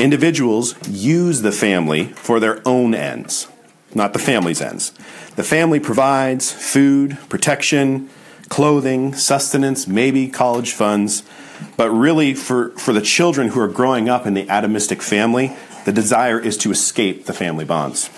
Individuals 0.00 0.74
use 0.88 1.42
the 1.42 1.52
family 1.52 2.06
for 2.14 2.40
their 2.40 2.60
own 2.66 2.96
ends, 2.96 3.46
not 3.94 4.12
the 4.12 4.18
family's 4.18 4.60
ends. 4.60 4.90
The 5.36 5.44
family 5.44 5.78
provides 5.78 6.50
food, 6.50 7.16
protection, 7.28 8.10
clothing, 8.48 9.14
sustenance, 9.14 9.86
maybe 9.86 10.28
college 10.28 10.72
funds. 10.72 11.22
But 11.76 11.90
really, 11.90 12.34
for, 12.34 12.70
for 12.70 12.92
the 12.92 13.00
children 13.00 13.48
who 13.48 13.60
are 13.60 13.68
growing 13.68 14.08
up 14.08 14.26
in 14.26 14.34
the 14.34 14.46
atomistic 14.46 15.02
family, 15.02 15.56
the 15.84 15.92
desire 15.92 16.38
is 16.38 16.56
to 16.58 16.70
escape 16.70 17.26
the 17.26 17.32
family 17.32 17.64
bonds. 17.64 18.10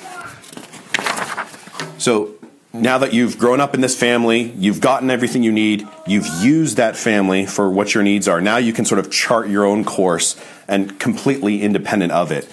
So 1.98 2.34
now 2.72 2.98
that 2.98 3.12
you've 3.12 3.38
grown 3.38 3.60
up 3.60 3.74
in 3.74 3.80
this 3.80 3.98
family, 3.98 4.42
you've 4.56 4.80
gotten 4.80 5.10
everything 5.10 5.42
you 5.42 5.52
need, 5.52 5.86
you've 6.06 6.26
used 6.42 6.76
that 6.76 6.96
family 6.96 7.46
for 7.46 7.70
what 7.70 7.94
your 7.94 8.02
needs 8.02 8.28
are, 8.28 8.40
now 8.40 8.56
you 8.56 8.72
can 8.72 8.84
sort 8.84 8.98
of 8.98 9.10
chart 9.10 9.48
your 9.48 9.64
own 9.64 9.84
course 9.84 10.40
and 10.66 10.98
completely 11.00 11.62
independent 11.62 12.12
of 12.12 12.30
it. 12.30 12.48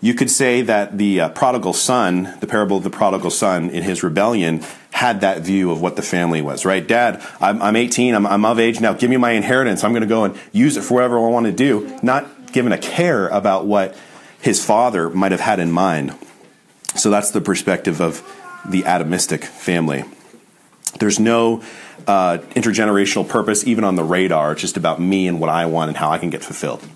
You 0.00 0.14
could 0.14 0.30
say 0.30 0.62
that 0.62 0.96
the 0.96 1.20
uh, 1.20 1.28
prodigal 1.30 1.72
son, 1.72 2.36
the 2.40 2.46
parable 2.46 2.76
of 2.76 2.84
the 2.84 2.90
prodigal 2.90 3.30
son 3.30 3.70
in 3.70 3.82
his 3.82 4.02
rebellion, 4.02 4.64
had 4.90 5.20
that 5.22 5.42
view 5.42 5.70
of 5.70 5.80
what 5.80 5.96
the 5.96 6.02
family 6.02 6.40
was, 6.40 6.64
right? 6.64 6.86
Dad, 6.86 7.24
I'm, 7.40 7.60
I'm 7.60 7.76
18, 7.76 8.14
I'm, 8.14 8.26
I'm 8.26 8.44
of 8.44 8.60
age 8.60 8.80
now, 8.80 8.92
give 8.92 9.10
me 9.10 9.16
my 9.16 9.32
inheritance. 9.32 9.82
I'm 9.82 9.92
going 9.92 10.02
to 10.02 10.08
go 10.08 10.24
and 10.24 10.38
use 10.52 10.76
it 10.76 10.82
for 10.82 10.94
whatever 10.94 11.18
I 11.18 11.28
want 11.28 11.46
to 11.46 11.52
do, 11.52 11.98
not 12.02 12.52
given 12.52 12.72
a 12.72 12.78
care 12.78 13.28
about 13.28 13.66
what 13.66 13.96
his 14.40 14.64
father 14.64 15.10
might 15.10 15.32
have 15.32 15.40
had 15.40 15.58
in 15.58 15.70
mind. 15.70 16.16
So 16.94 17.10
that's 17.10 17.30
the 17.32 17.40
perspective 17.40 18.00
of 18.00 18.22
the 18.68 18.82
atomistic 18.82 19.44
family. 19.44 20.04
There's 20.98 21.18
no 21.18 21.62
uh, 22.06 22.38
intergenerational 22.54 23.28
purpose 23.28 23.66
even 23.66 23.84
on 23.84 23.96
the 23.96 24.04
radar. 24.04 24.52
It's 24.52 24.60
just 24.60 24.76
about 24.76 25.00
me 25.00 25.28
and 25.28 25.40
what 25.40 25.50
I 25.50 25.66
want 25.66 25.88
and 25.88 25.96
how 25.96 26.10
I 26.10 26.18
can 26.18 26.30
get 26.30 26.42
fulfilled. 26.42 26.86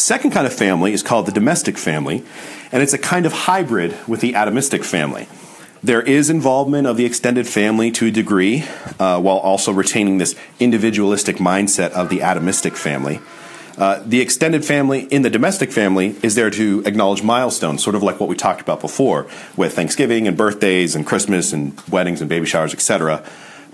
Second 0.00 0.30
kind 0.30 0.46
of 0.46 0.52
family 0.54 0.94
is 0.94 1.02
called 1.02 1.26
the 1.26 1.32
domestic 1.32 1.76
family, 1.76 2.24
and 2.72 2.82
it's 2.82 2.94
a 2.94 2.98
kind 2.98 3.26
of 3.26 3.34
hybrid 3.34 3.94
with 4.08 4.22
the 4.22 4.32
atomistic 4.32 4.82
family. 4.82 5.28
There 5.82 6.00
is 6.00 6.30
involvement 6.30 6.86
of 6.86 6.96
the 6.96 7.04
extended 7.04 7.46
family 7.46 7.90
to 7.92 8.06
a 8.06 8.10
degree, 8.10 8.64
uh, 8.98 9.20
while 9.20 9.36
also 9.36 9.72
retaining 9.72 10.16
this 10.16 10.34
individualistic 10.58 11.36
mindset 11.36 11.90
of 11.90 12.08
the 12.08 12.20
atomistic 12.20 12.76
family. 12.76 13.20
Uh, 13.76 14.02
the 14.06 14.22
extended 14.22 14.64
family 14.64 15.00
in 15.10 15.20
the 15.20 15.30
domestic 15.30 15.70
family 15.70 16.16
is 16.22 16.34
there 16.34 16.50
to 16.50 16.82
acknowledge 16.86 17.22
milestones, 17.22 17.82
sort 17.82 17.94
of 17.94 18.02
like 18.02 18.18
what 18.18 18.28
we 18.28 18.36
talked 18.36 18.62
about 18.62 18.80
before 18.80 19.26
with 19.54 19.74
Thanksgiving 19.74 20.26
and 20.26 20.34
birthdays 20.34 20.94
and 20.94 21.06
Christmas 21.06 21.52
and 21.52 21.78
weddings 21.90 22.22
and 22.22 22.28
baby 22.30 22.46
showers, 22.46 22.72
etc. 22.72 23.22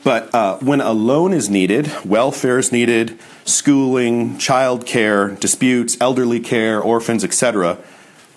But 0.07 0.33
uh, 0.33 0.59
when 0.59 0.81
a 0.81 0.93
loan 0.93 1.33
is 1.33 1.51
needed, 1.51 1.91
welfare 2.05 2.59
is 2.59 2.71
needed, 2.71 3.19
schooling, 3.45 4.39
child 4.39 4.87
care, 4.87 5.31
disputes, 5.31 5.97
elderly 6.01 6.39
care, 6.39 6.81
orphans, 6.81 7.25
etc., 7.25 7.77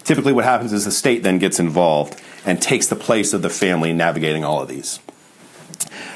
typically 0.03 0.33
what 0.33 0.45
happens 0.45 0.73
is 0.73 0.85
the 0.85 0.91
state 0.91 1.21
then 1.21 1.37
gets 1.37 1.59
involved 1.59 2.19
and 2.43 2.59
takes 2.59 2.87
the 2.87 2.95
place 2.95 3.33
of 3.33 3.43
the 3.43 3.51
family 3.51 3.93
navigating 3.93 4.43
all 4.43 4.63
of 4.63 4.67
these. 4.67 4.99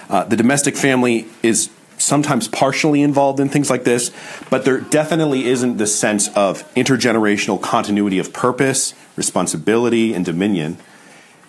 Uh, 0.10 0.24
the 0.24 0.36
domestic 0.36 0.76
family 0.76 1.28
is 1.44 1.70
sometimes 2.00 2.48
partially 2.48 3.04
involved 3.04 3.40
in 3.40 3.48
things 3.48 3.70
like 3.70 3.84
this, 3.84 4.10
but 4.50 4.66
there 4.66 4.80
definitely 4.80 5.46
isn't 5.46 5.78
the 5.78 5.86
sense 5.86 6.30
of 6.30 6.68
intergenerational 6.74 7.62
continuity 7.62 8.18
of 8.18 8.34
purpose, 8.34 8.96
responsibility, 9.16 10.16
and 10.16 10.26
dominion 10.26 10.80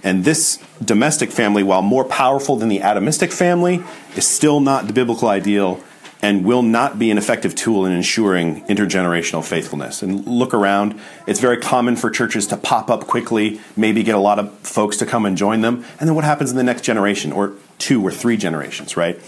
and 0.05 0.25
this 0.25 0.63
domestic 0.85 1.33
family, 1.33 1.63
while 1.63 1.83
more 1.83 2.05
powerful 2.05 2.57
than 2.57 2.69
the 2.69 2.81
atomistic 2.81 3.33
family, 3.33 3.83
is 4.15 4.27
still 4.27 4.61
not 4.61 4.87
the 4.87 4.93
biblical 4.93 5.29
ideal 5.29 5.83
and 6.23 6.45
will 6.45 6.63
not 6.63 6.99
be 6.99 7.11
an 7.11 7.19
effective 7.19 7.55
tool 7.55 7.85
in 7.85 7.93
ensuring 7.93 8.65
intergenerational 8.65 9.45
faithfulness. 9.45 10.03
And 10.03 10.27
look 10.27 10.55
around, 10.55 10.99
it's 11.27 11.41
very 11.41 11.59
common 11.59 11.97
for 11.97 12.09
churches 12.09 12.47
to 12.47 12.57
pop 12.57 12.89
up 12.89 13.07
quickly, 13.07 13.61
maybe 13.77 14.03
get 14.03 14.15
a 14.15 14.19
lot 14.19 14.39
of 14.39 14.51
folks 14.61 14.97
to 14.99 15.07
come 15.07 15.27
and 15.27 15.37
join 15.37 15.61
them, 15.61 15.85
and 16.01 16.09
then 16.09 16.15
what 16.15 16.25
happens 16.25 16.51
in 16.51 16.57
the 16.57 16.63
next 16.63 16.83
generation, 16.83 17.31
or 17.31 17.53
two 17.79 18.03
or 18.03 18.11
three 18.11 18.39
generations, 18.39 18.97
right? 18.97 19.21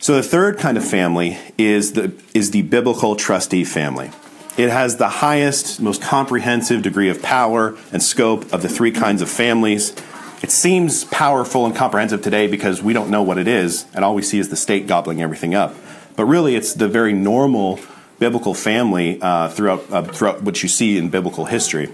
So 0.00 0.16
the 0.16 0.24
third 0.24 0.58
kind 0.58 0.76
of 0.76 0.84
family 0.84 1.38
is 1.56 1.92
the, 1.92 2.12
is 2.34 2.50
the 2.50 2.62
biblical 2.62 3.14
trustee 3.14 3.62
family. 3.64 4.10
It 4.56 4.68
has 4.68 4.98
the 4.98 5.08
highest, 5.08 5.80
most 5.80 6.02
comprehensive 6.02 6.82
degree 6.82 7.08
of 7.08 7.22
power 7.22 7.74
and 7.90 8.02
scope 8.02 8.52
of 8.52 8.60
the 8.60 8.68
three 8.68 8.90
kinds 8.90 9.22
of 9.22 9.30
families. 9.30 9.94
It 10.42 10.50
seems 10.50 11.04
powerful 11.04 11.64
and 11.64 11.74
comprehensive 11.74 12.20
today 12.20 12.48
because 12.48 12.82
we 12.82 12.92
don't 12.92 13.08
know 13.08 13.22
what 13.22 13.38
it 13.38 13.48
is, 13.48 13.86
and 13.94 14.04
all 14.04 14.14
we 14.14 14.22
see 14.22 14.38
is 14.38 14.50
the 14.50 14.56
state 14.56 14.86
gobbling 14.86 15.22
everything 15.22 15.54
up. 15.54 15.74
But 16.16 16.26
really, 16.26 16.54
it's 16.54 16.74
the 16.74 16.88
very 16.88 17.14
normal 17.14 17.80
biblical 18.18 18.52
family 18.52 19.18
uh, 19.22 19.48
throughout, 19.48 19.90
uh, 19.90 20.02
throughout 20.02 20.42
what 20.42 20.62
you 20.62 20.68
see 20.68 20.98
in 20.98 21.08
biblical 21.08 21.46
history. 21.46 21.90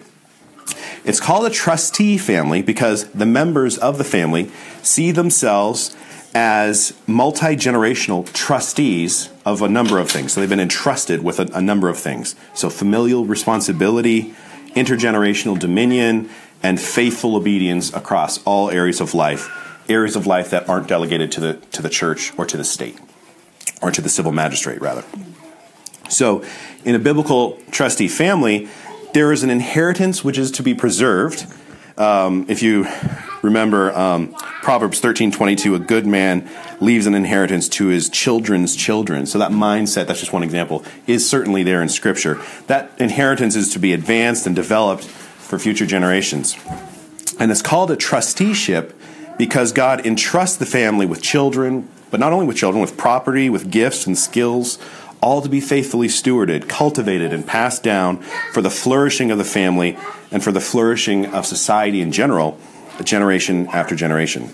It's 1.05 1.21
called 1.21 1.47
a 1.47 1.51
trustee 1.51 2.19
family 2.19 2.61
because 2.61 3.09
the 3.13 3.25
members 3.25 3.79
of 3.79 3.99
the 3.99 4.05
family 4.05 4.51
see 4.83 5.13
themselves 5.13 5.97
as 6.35 6.93
multi 7.07 7.57
generational 7.57 8.31
trustees 8.33 9.31
of 9.45 9.63
a 9.63 9.69
number 9.69 9.99
of 9.99 10.11
things. 10.11 10.33
So 10.33 10.41
they've 10.41 10.49
been 10.49 10.61
entrusted 10.61 11.23
with 11.23 11.41
a, 11.41 11.51
a, 11.55 11.61
number 11.61 11.89
of 11.89 11.99
things. 11.99 12.35
So 12.55 12.69
familial 12.71 13.25
responsibility, 13.25 14.35
intergenerational 14.75 15.59
dominion, 15.59 16.29
and 16.63 16.81
faithful 16.81 17.37
obedience 17.37 17.93
across 17.95 18.43
all 18.45 18.71
areas 18.71 19.01
of 19.01 19.15
life, 19.15 19.49
areas 19.89 20.17
of 20.17 20.27
life 20.27 20.51
that 20.51 20.69
aren't 20.69 20.89
delegated 20.89 21.33
to 21.33 21.41
the, 21.41 21.55
to 21.73 21.83
the 21.83 21.89
church 21.89 22.33
or 22.37 22.45
to 22.47 22.57
the 22.57 22.65
state, 22.65 22.99
or 23.81 23.91
to 23.91 24.01
the 24.01 24.09
civil 24.09 24.33
magistrate, 24.33 24.81
rather. 24.81 25.05
So 26.09 26.45
in 26.85 26.95
a 26.95 26.99
biblical 26.99 27.59
trustee 27.71 28.09
family, 28.09 28.69
there 29.15 29.33
is 29.33 29.43
an 29.43 29.51
inheritance 29.51 30.23
which 30.23 30.39
is 30.39 30.51
to 30.53 30.63
be 30.63 30.75
preserved. 30.75 31.47
Um, 31.97 32.47
if 32.49 32.63
you 32.63 32.87
remember 33.43 33.97
um, 33.97 34.35
Proverbs 34.63 35.01
13:22, 35.01 35.75
a 35.75 35.79
good 35.79 36.07
man 36.07 36.49
leaves 36.81 37.07
an 37.07 37.15
inheritance 37.15 37.69
to 37.69 37.89
his 37.89 38.09
children's 38.09 38.77
children. 38.77 39.27
So 39.27 39.39
that 39.39 39.51
mindset, 39.51 40.07
that's 40.07 40.21
just 40.21 40.33
one 40.33 40.43
example, 40.43 40.85
is 41.07 41.29
certainly 41.29 41.63
there 41.63 41.83
in 41.83 41.89
Scripture. 41.89 42.41
That 42.67 42.91
inheritance 42.99 43.57
is 43.57 43.73
to 43.73 43.79
be 43.79 43.93
advanced 43.93 44.47
and 44.47 44.55
developed 44.55 45.05
for 45.05 45.59
future 45.59 45.87
generations. 45.87 46.57
And 47.39 47.51
it's 47.51 47.63
called 47.63 47.91
a 47.91 47.97
trusteeship 47.97 48.95
because 49.39 49.73
God 49.73 50.05
entrusts 50.05 50.57
the 50.57 50.67
family 50.67 51.07
with 51.07 51.23
children, 51.23 51.89
but 52.11 52.21
not 52.21 52.33
only 52.33 52.47
with 52.47 52.57
children, 52.57 52.81
with 52.81 52.97
property, 52.97 53.49
with 53.49 53.71
gifts 53.71 54.07
and 54.07 54.19
skills, 54.19 54.79
all 55.21 55.43
to 55.43 55.49
be 55.49 55.61
faithfully 55.61 56.09
stewarded, 56.09 56.69
cultivated, 56.69 57.33
and 57.33 57.47
passed 57.47 57.83
down 57.83 58.19
for 58.53 58.61
the 58.61 58.71
flourishing 58.71 59.31
of 59.31 59.39
the 59.39 59.45
family 59.45 59.97
and 60.31 60.43
for 60.45 60.53
the 60.53 60.61
flourishing 60.61 61.27
of 61.27 61.47
society 61.47 62.01
in 62.01 62.13
general 62.13 62.59
generation 63.05 63.67
after 63.69 63.95
generation. 63.95 64.51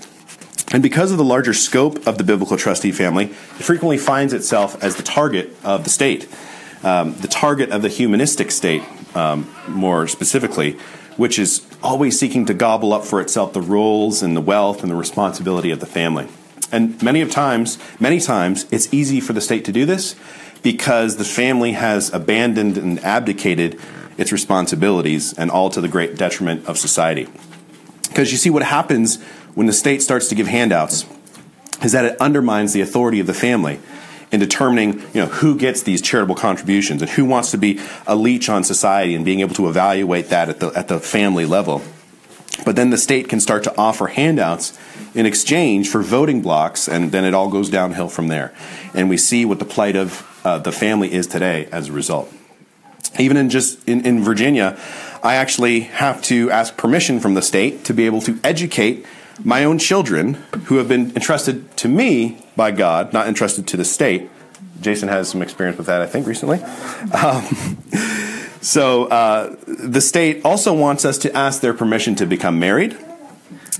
And 0.72 0.82
because 0.82 1.12
of 1.12 1.18
the 1.18 1.24
larger 1.24 1.54
scope 1.54 2.06
of 2.06 2.18
the 2.18 2.24
biblical 2.24 2.56
trustee 2.56 2.92
family, 2.92 3.26
it 3.26 3.62
frequently 3.62 3.98
finds 3.98 4.32
itself 4.32 4.82
as 4.82 4.96
the 4.96 5.02
target 5.02 5.54
of 5.62 5.84
the 5.84 5.90
state, 5.90 6.28
um, 6.82 7.14
the 7.16 7.28
target 7.28 7.70
of 7.70 7.82
the 7.82 7.88
humanistic 7.88 8.50
state, 8.50 8.82
um, 9.14 9.48
more 9.68 10.08
specifically, 10.08 10.72
which 11.16 11.38
is 11.38 11.64
always 11.82 12.18
seeking 12.18 12.44
to 12.46 12.54
gobble 12.54 12.92
up 12.92 13.04
for 13.04 13.20
itself 13.20 13.52
the 13.52 13.60
roles 13.60 14.22
and 14.22 14.36
the 14.36 14.40
wealth 14.40 14.82
and 14.82 14.90
the 14.90 14.96
responsibility 14.96 15.70
of 15.70 15.80
the 15.80 15.86
family. 15.86 16.26
And 16.72 17.00
many 17.02 17.20
of 17.20 17.30
times, 17.30 17.78
many 18.00 18.18
times, 18.18 18.66
it's 18.72 18.92
easy 18.92 19.20
for 19.20 19.32
the 19.32 19.40
state 19.40 19.64
to 19.66 19.72
do 19.72 19.86
this 19.86 20.16
because 20.62 21.18
the 21.18 21.24
family 21.24 21.72
has 21.72 22.12
abandoned 22.12 22.78
and 22.78 22.98
abdicated 23.04 23.78
its 24.16 24.32
responsibilities, 24.32 25.32
and 25.32 25.50
all 25.50 25.70
to 25.70 25.80
the 25.80 25.88
great 25.88 26.16
detriment 26.16 26.66
of 26.66 26.78
society. 26.78 27.28
Because 28.14 28.30
you 28.30 28.38
see, 28.38 28.48
what 28.48 28.62
happens 28.62 29.20
when 29.56 29.66
the 29.66 29.72
state 29.72 30.00
starts 30.00 30.28
to 30.28 30.36
give 30.36 30.46
handouts 30.46 31.04
is 31.82 31.90
that 31.90 32.04
it 32.04 32.20
undermines 32.20 32.72
the 32.72 32.80
authority 32.80 33.18
of 33.18 33.26
the 33.26 33.34
family 33.34 33.80
in 34.30 34.38
determining 34.38 35.00
you 35.12 35.20
know, 35.20 35.26
who 35.26 35.58
gets 35.58 35.82
these 35.82 36.00
charitable 36.00 36.36
contributions 36.36 37.02
and 37.02 37.10
who 37.10 37.24
wants 37.24 37.50
to 37.50 37.58
be 37.58 37.80
a 38.06 38.14
leech 38.14 38.48
on 38.48 38.62
society 38.62 39.16
and 39.16 39.24
being 39.24 39.40
able 39.40 39.56
to 39.56 39.68
evaluate 39.68 40.28
that 40.28 40.48
at 40.48 40.60
the, 40.60 40.68
at 40.76 40.86
the 40.86 41.00
family 41.00 41.44
level. 41.44 41.82
But 42.64 42.76
then 42.76 42.90
the 42.90 42.98
state 42.98 43.28
can 43.28 43.40
start 43.40 43.64
to 43.64 43.76
offer 43.76 44.06
handouts 44.06 44.78
in 45.12 45.26
exchange 45.26 45.88
for 45.88 46.00
voting 46.00 46.40
blocks, 46.40 46.86
and 46.86 47.10
then 47.10 47.24
it 47.24 47.34
all 47.34 47.48
goes 47.48 47.68
downhill 47.68 48.08
from 48.08 48.28
there. 48.28 48.54
And 48.94 49.10
we 49.10 49.16
see 49.16 49.44
what 49.44 49.58
the 49.58 49.64
plight 49.64 49.96
of 49.96 50.40
uh, 50.44 50.58
the 50.58 50.70
family 50.70 51.12
is 51.12 51.26
today 51.26 51.66
as 51.72 51.88
a 51.88 51.92
result. 51.92 52.32
Even 53.18 53.36
in 53.36 53.50
just 53.50 53.86
in, 53.88 54.06
in 54.06 54.22
Virginia, 54.22 54.78
I 55.24 55.36
actually 55.36 55.80
have 55.80 56.20
to 56.24 56.50
ask 56.50 56.76
permission 56.76 57.18
from 57.18 57.32
the 57.32 57.40
state 57.40 57.86
to 57.86 57.94
be 57.94 58.04
able 58.04 58.20
to 58.22 58.38
educate 58.44 59.06
my 59.42 59.64
own 59.64 59.78
children 59.78 60.34
who 60.66 60.76
have 60.76 60.86
been 60.86 61.12
entrusted 61.16 61.74
to 61.78 61.88
me 61.88 62.44
by 62.56 62.70
God, 62.72 63.14
not 63.14 63.26
entrusted 63.26 63.66
to 63.68 63.78
the 63.78 63.86
state. 63.86 64.28
Jason 64.82 65.08
has 65.08 65.30
some 65.30 65.40
experience 65.40 65.78
with 65.78 65.86
that, 65.86 66.02
I 66.02 66.06
think, 66.06 66.26
recently. 66.26 66.62
Um, 67.14 67.42
so 68.60 69.06
uh, 69.06 69.56
the 69.66 70.02
state 70.02 70.44
also 70.44 70.74
wants 70.74 71.06
us 71.06 71.16
to 71.18 71.34
ask 71.34 71.62
their 71.62 71.72
permission 71.72 72.14
to 72.16 72.26
become 72.26 72.58
married. 72.58 72.94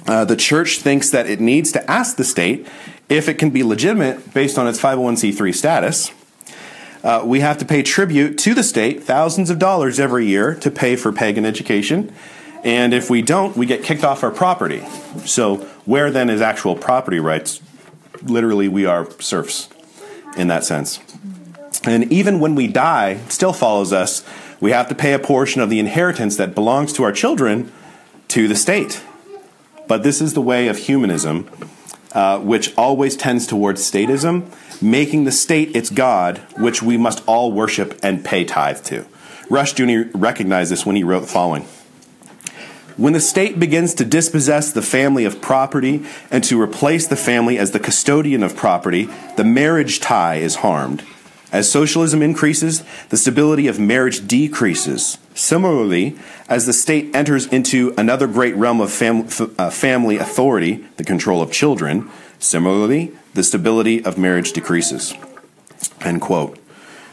Uh, 0.07 0.25
the 0.25 0.37
church 0.37 0.79
thinks 0.79 1.11
that 1.11 1.29
it 1.29 1.41
needs 1.41 1.73
to 1.73 1.91
ask 1.91 2.17
the 2.17 2.25
state 2.25 2.67
if 3.11 3.29
it 3.29 3.35
can 3.35 3.51
be 3.51 3.63
legitimate 3.63 4.33
based 4.33 4.59
on 4.59 4.67
its 4.67 4.81
501c3 4.81 5.55
status. 5.55 6.11
Uh, 7.05 7.23
we 7.23 7.41
have 7.41 7.59
to 7.59 7.67
pay 7.67 7.83
tribute 7.83 8.39
to 8.39 8.55
the 8.55 8.63
state, 8.63 9.05
thousands 9.05 9.51
of 9.51 9.59
dollars 9.59 10.01
every 10.01 10.25
year, 10.25 10.55
to 10.55 10.71
pay 10.71 10.97
for 10.97 11.13
pagan 11.13 11.45
education. 11.45 12.11
And 12.65 12.95
if 12.95 13.11
we 13.11 13.21
don't, 13.21 13.55
we 13.59 13.67
get 13.67 13.83
kicked 13.83 14.05
off 14.05 14.25
our 14.25 14.31
property. 14.31 14.83
So, 15.27 15.59
where 15.85 16.11
then 16.11 16.31
is 16.31 16.41
actual 16.41 16.77
property 16.77 17.21
rights? 17.21 17.61
Literally, 18.23 18.69
we 18.69 18.87
are 18.87 19.11
serfs 19.21 19.69
in 20.39 20.49
that 20.49 20.65
sense. 20.65 20.99
And 21.85 22.11
even 22.11 22.41
when 22.41 22.55
we 22.55 22.69
die, 22.69 23.21
it 23.27 23.33
still 23.33 23.53
follows 23.53 23.93
us. 23.93 24.25
We 24.59 24.71
have 24.71 24.89
to 24.89 24.95
pay 24.95 25.13
a 25.13 25.19
portion 25.19 25.61
of 25.61 25.69
the 25.69 25.79
inheritance 25.79 26.39
that 26.39 26.55
belongs 26.55 26.95
to 26.95 27.03
our 27.03 27.13
children 27.13 27.71
to 28.29 28.49
the 28.49 28.57
state. 28.57 29.03
But 29.87 30.03
this 30.03 30.23
is 30.23 30.33
the 30.33 30.41
way 30.41 30.69
of 30.69 30.79
humanism, 30.79 31.51
uh, 32.13 32.39
which 32.39 32.75
always 32.79 33.15
tends 33.15 33.47
towards 33.47 33.83
statism 33.83 34.51
making 34.83 35.25
the 35.25 35.33
state 35.33 35.75
its 35.75 35.91
God, 35.91 36.39
which 36.57 36.83
we 36.83 36.97
must 36.97 37.23
all 37.27 37.53
worship 37.53 37.99
and 38.03 38.25
pay 38.25 38.45
tithe 38.45 38.83
to. 38.85 39.05
Rushdoony 39.49 40.11
recognized 40.15 40.73
this 40.73 40.87
when 40.87 40.97
he 40.97 41.05
wrote 41.05 41.21
the 41.21 41.27
following. 41.27 41.67
When 42.97 43.13
the 43.13 43.21
state 43.21 43.59
begins 43.59 43.93
to 43.95 44.05
dispossess 44.05 44.71
the 44.71 44.83
family 44.83 45.25
of 45.25 45.41
property 45.41 46.05
and 46.31 46.45
to 46.45 46.61
replace 46.61 47.09
the 47.09 47.17
family 47.17 47.59
as 47.59 47.73
the 47.73 47.81
custodian 47.81 48.45
of 48.45 48.55
property, 48.55 49.09
the 49.37 49.45
marriage 49.45 49.99
tie 49.99 50.37
is 50.37 50.57
harmed. 50.57 51.05
As 51.51 51.71
socialism 51.71 52.23
increases, 52.23 52.85
the 53.09 53.17
stability 53.17 53.67
of 53.67 53.81
marriage 53.81 54.27
decreases. 54.27 55.19
Similarly, 55.35 56.17
as 56.49 56.67
the 56.67 56.73
state 56.73 57.15
enters 57.15 57.47
into 57.47 57.95
another 57.99 58.29
great 58.29 58.55
realm 58.55 58.81
of 58.81 58.93
fam- 58.93 59.29
uh, 59.59 59.71
family 59.71 60.17
authority, 60.17 60.85
the 60.97 61.05
control 61.05 61.43
of 61.43 61.51
children, 61.51 62.11
similarly, 62.39 63.13
the 63.35 63.43
stability 63.43 64.05
of 64.05 64.17
marriage 64.17 64.53
decreases. 64.53 65.15
End 66.01 66.21
quote. 66.21 66.59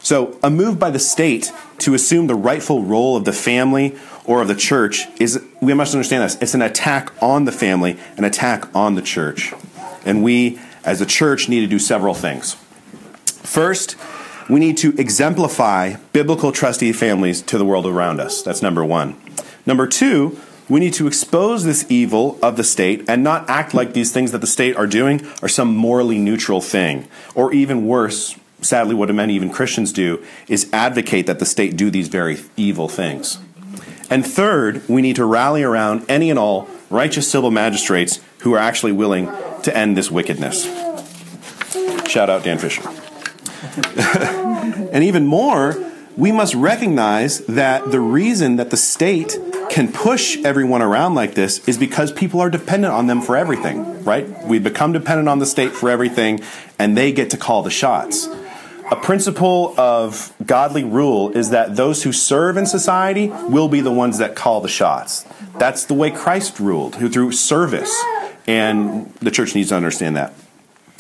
So, 0.04 0.40
a 0.42 0.50
move 0.50 0.80
by 0.80 0.90
the 0.90 1.00
state 1.00 1.52
to 1.80 1.94
assume 1.94 2.26
the 2.28 2.36
rightful 2.36 2.84
role 2.84 3.16
of 3.16 3.26
the 3.26 3.34
family 3.34 3.96
or 4.26 4.42
of 4.42 4.48
the 4.48 4.56
church 4.56 5.08
is, 5.20 5.44
we 5.62 5.74
must 5.74 5.94
understand 5.94 6.24
this, 6.24 6.42
it's 6.42 6.54
an 6.56 6.62
attack 6.62 7.12
on 7.22 7.46
the 7.46 7.52
family, 7.52 8.00
an 8.18 8.24
attack 8.24 8.74
on 8.76 8.96
the 8.96 9.02
church. 9.02 9.54
And 10.04 10.24
we, 10.24 10.60
as 10.84 11.02
a 11.02 11.06
church, 11.06 11.50
need 11.50 11.62
to 11.62 11.68
do 11.68 11.78
several 11.78 12.16
things. 12.16 12.56
First, 13.26 13.96
we 14.50 14.60
need 14.60 14.78
to 14.78 14.96
exemplify 14.98 15.96
biblical 16.14 16.52
trustee 16.52 16.94
families 16.94 17.42
to 17.44 17.58
the 17.58 17.66
world 17.66 17.86
around 17.86 18.20
us. 18.20 18.42
That's 18.42 18.62
number 18.62 18.84
one. 18.84 19.16
Number 19.66 19.86
two, 19.86 20.40
we 20.72 20.80
need 20.80 20.94
to 20.94 21.06
expose 21.06 21.66
this 21.66 21.86
evil 21.92 22.40
of 22.42 22.56
the 22.56 22.64
state 22.64 23.04
and 23.10 23.22
not 23.22 23.50
act 23.50 23.74
like 23.74 23.92
these 23.92 24.14
things 24.14 24.32
that 24.32 24.40
the 24.40 24.48
state 24.48 24.74
are 24.78 24.88
doing 24.88 25.22
are 25.42 25.50
some 25.50 25.76
morally 25.76 26.18
neutral 26.18 26.62
thing. 26.62 27.10
Or 27.36 27.52
even 27.52 27.86
worse, 27.86 28.38
sadly, 28.62 28.96
what 28.96 29.14
many 29.14 29.36
even 29.36 29.50
Christians 29.50 29.92
do 29.92 30.24
is 30.48 30.70
advocate 30.72 31.28
that 31.28 31.40
the 31.40 31.46
state 31.46 31.76
do 31.76 31.92
these 31.92 32.08
very 32.08 32.40
evil 32.56 32.88
things. 32.88 33.38
And 34.10 34.26
third, 34.26 34.88
we 34.88 35.02
need 35.02 35.18
to 35.18 35.26
rally 35.26 35.62
around 35.62 36.06
any 36.08 36.30
and 36.30 36.40
all 36.40 36.70
righteous 36.90 37.30
civil 37.30 37.52
magistrates 37.52 38.22
who 38.40 38.54
are 38.54 38.60
actually 38.60 38.94
willing 38.94 39.26
to 39.64 39.76
end 39.76 39.98
this 39.98 40.10
wickedness. 40.10 40.64
Shout 42.08 42.30
out 42.30 42.46
Dan 42.46 42.58
Fisher. 42.58 42.90
and 44.94 45.04
even 45.04 45.28
more, 45.28 45.76
we 46.16 46.32
must 46.32 46.56
recognize 46.56 47.40
that 47.48 47.92
the 47.92 48.00
reason 48.00 48.56
that 48.56 48.70
the 48.70 48.78
state 48.78 49.38
can 49.72 49.90
push 49.90 50.38
everyone 50.44 50.82
around 50.82 51.16
like 51.16 51.34
this 51.34 51.66
is 51.66 51.78
because 51.78 52.12
people 52.12 52.42
are 52.42 52.50
dependent 52.50 52.94
on 52.94 53.08
them 53.08 53.22
for 53.22 53.38
everything, 53.38 54.04
right? 54.04 54.28
We 54.44 54.60
become 54.60 54.92
dependent 54.92 55.30
on 55.30 55.40
the 55.40 55.46
state 55.46 55.72
for 55.72 55.90
everything, 55.90 56.42
and 56.78 56.98
they 56.98 57.14
get 57.14 57.30
to 57.30 57.38
call 57.38 57.64
the 57.64 57.72
shots. 57.72 58.28
A 58.92 58.98
principle 58.98 59.74
of 59.80 60.34
godly 60.46 60.84
rule 60.84 61.30
is 61.32 61.52
that 61.52 61.78
those 61.78 62.04
who 62.04 62.12
serve 62.12 62.58
in 62.58 62.66
society 62.66 63.30
will 63.30 63.70
be 63.70 63.80
the 63.80 63.92
ones 63.92 64.18
that 64.18 64.36
call 64.36 64.60
the 64.60 64.68
shots. 64.68 65.26
That's 65.58 65.86
the 65.86 65.94
way 65.94 66.12
Christ 66.12 66.60
ruled, 66.60 66.96
through 66.96 67.32
service. 67.32 67.98
And 68.46 69.14
the 69.16 69.32
church 69.32 69.56
needs 69.56 69.70
to 69.70 69.76
understand 69.76 70.18
that. 70.18 70.34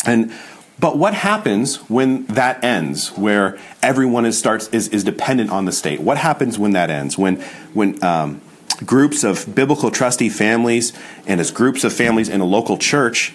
And 0.05 0.31
but 0.79 0.97
what 0.97 1.13
happens 1.13 1.77
when 1.89 2.25
that 2.27 2.63
ends, 2.63 3.09
where 3.17 3.59
everyone 3.83 4.25
is 4.25 4.39
starts 4.39 4.67
is, 4.69 4.87
is 4.87 5.03
dependent 5.03 5.51
on 5.51 5.65
the 5.65 5.71
state? 5.71 5.99
What 5.99 6.17
happens 6.17 6.57
when 6.57 6.71
that 6.71 6.89
ends? 6.89 7.17
When 7.17 7.41
when 7.73 8.01
um, 8.03 8.41
groups 8.85 9.23
of 9.23 9.53
biblical 9.53 9.91
trustee 9.91 10.29
families 10.29 10.93
and 11.27 11.39
as 11.39 11.51
groups 11.51 11.83
of 11.83 11.93
families 11.93 12.29
in 12.29 12.41
a 12.41 12.45
local 12.45 12.77
church 12.77 13.33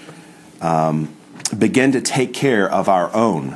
um, 0.60 1.14
begin 1.56 1.92
to 1.92 2.00
take 2.00 2.32
care 2.32 2.70
of 2.70 2.88
our 2.88 3.14
own? 3.14 3.52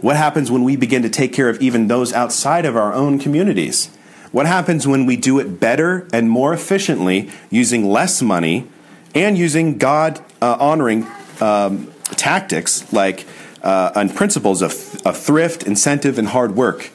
What 0.00 0.16
happens 0.16 0.50
when 0.50 0.62
we 0.62 0.76
begin 0.76 1.02
to 1.02 1.08
take 1.08 1.32
care 1.32 1.48
of 1.48 1.60
even 1.60 1.88
those 1.88 2.12
outside 2.12 2.64
of 2.64 2.76
our 2.76 2.92
own 2.92 3.18
communities? 3.18 3.90
What 4.30 4.46
happens 4.46 4.86
when 4.86 5.06
we 5.06 5.16
do 5.16 5.38
it 5.38 5.58
better 5.58 6.06
and 6.12 6.28
more 6.28 6.52
efficiently 6.52 7.30
using 7.50 7.88
less 7.88 8.20
money 8.20 8.68
and 9.14 9.38
using 9.38 9.78
God 9.78 10.20
uh, 10.42 10.56
honoring 10.60 11.06
um, 11.40 11.90
tactics 12.16 12.92
like 12.92 13.24
uh, 13.62 13.92
and 13.94 14.14
principles 14.14 14.62
of, 14.62 15.00
of 15.06 15.16
thrift, 15.16 15.62
incentive, 15.62 16.18
and 16.18 16.28
hard 16.28 16.54
work? 16.54 16.90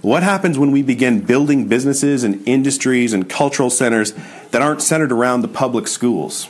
What 0.00 0.22
happens 0.22 0.56
when 0.56 0.70
we 0.70 0.82
begin 0.82 1.22
building 1.22 1.66
businesses 1.66 2.22
and 2.22 2.46
industries 2.46 3.12
and 3.12 3.28
cultural 3.28 3.68
centers 3.68 4.12
that 4.52 4.62
aren't 4.62 4.80
centered 4.80 5.10
around 5.10 5.40
the 5.40 5.48
public 5.48 5.88
schools? 5.88 6.44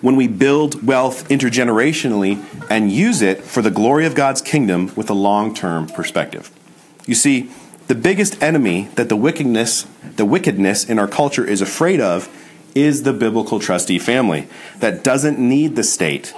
When 0.00 0.16
we 0.16 0.28
build 0.28 0.86
wealth 0.86 1.28
intergenerationally 1.28 2.42
and 2.70 2.90
use 2.90 3.20
it 3.20 3.42
for 3.42 3.60
the 3.60 3.70
glory 3.70 4.06
of 4.06 4.14
God's 4.14 4.40
kingdom 4.40 4.90
with 4.96 5.10
a 5.10 5.14
long 5.14 5.54
term 5.54 5.88
perspective. 5.88 6.50
You 7.06 7.14
see, 7.14 7.50
the 7.86 7.94
biggest 7.94 8.42
enemy 8.42 8.88
that 8.94 9.10
the 9.10 9.16
wickedness, 9.16 9.86
the 10.16 10.24
wickedness 10.24 10.88
in 10.88 10.98
our 10.98 11.08
culture 11.08 11.44
is 11.44 11.60
afraid 11.60 12.00
of 12.00 12.28
is 12.74 13.02
the 13.02 13.12
biblical 13.12 13.60
trustee 13.60 13.98
family 13.98 14.48
that 14.78 15.04
doesn't 15.04 15.38
need 15.38 15.76
the 15.76 15.84
state 15.84 16.32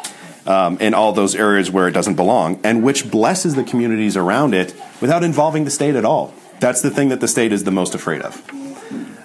um, 0.47 0.79
in 0.79 0.95
all 0.95 1.13
those 1.13 1.35
areas 1.35 1.71
where 1.71 1.89
it 1.89 1.93
doesn't 1.93 2.15
belong, 2.15 2.61
and 2.65 2.83
which 2.83 3.11
blesses 3.11 3.55
the 3.55 3.65
communities 3.65 4.17
around 4.17 4.55
it 4.55 4.75
without 5.01 5.23
involving 5.23 5.65
the 5.65 5.71
state 5.71 5.95
at 5.95 6.05
all. 6.05 6.35
That's 6.61 6.83
the 6.83 6.91
thing 6.91 7.09
that 7.09 7.21
the 7.21 7.29
state 7.29 7.53
is 7.53 7.65
the 7.65 7.71
most 7.71 7.95
afraid 7.95 8.23
of. 8.23 8.43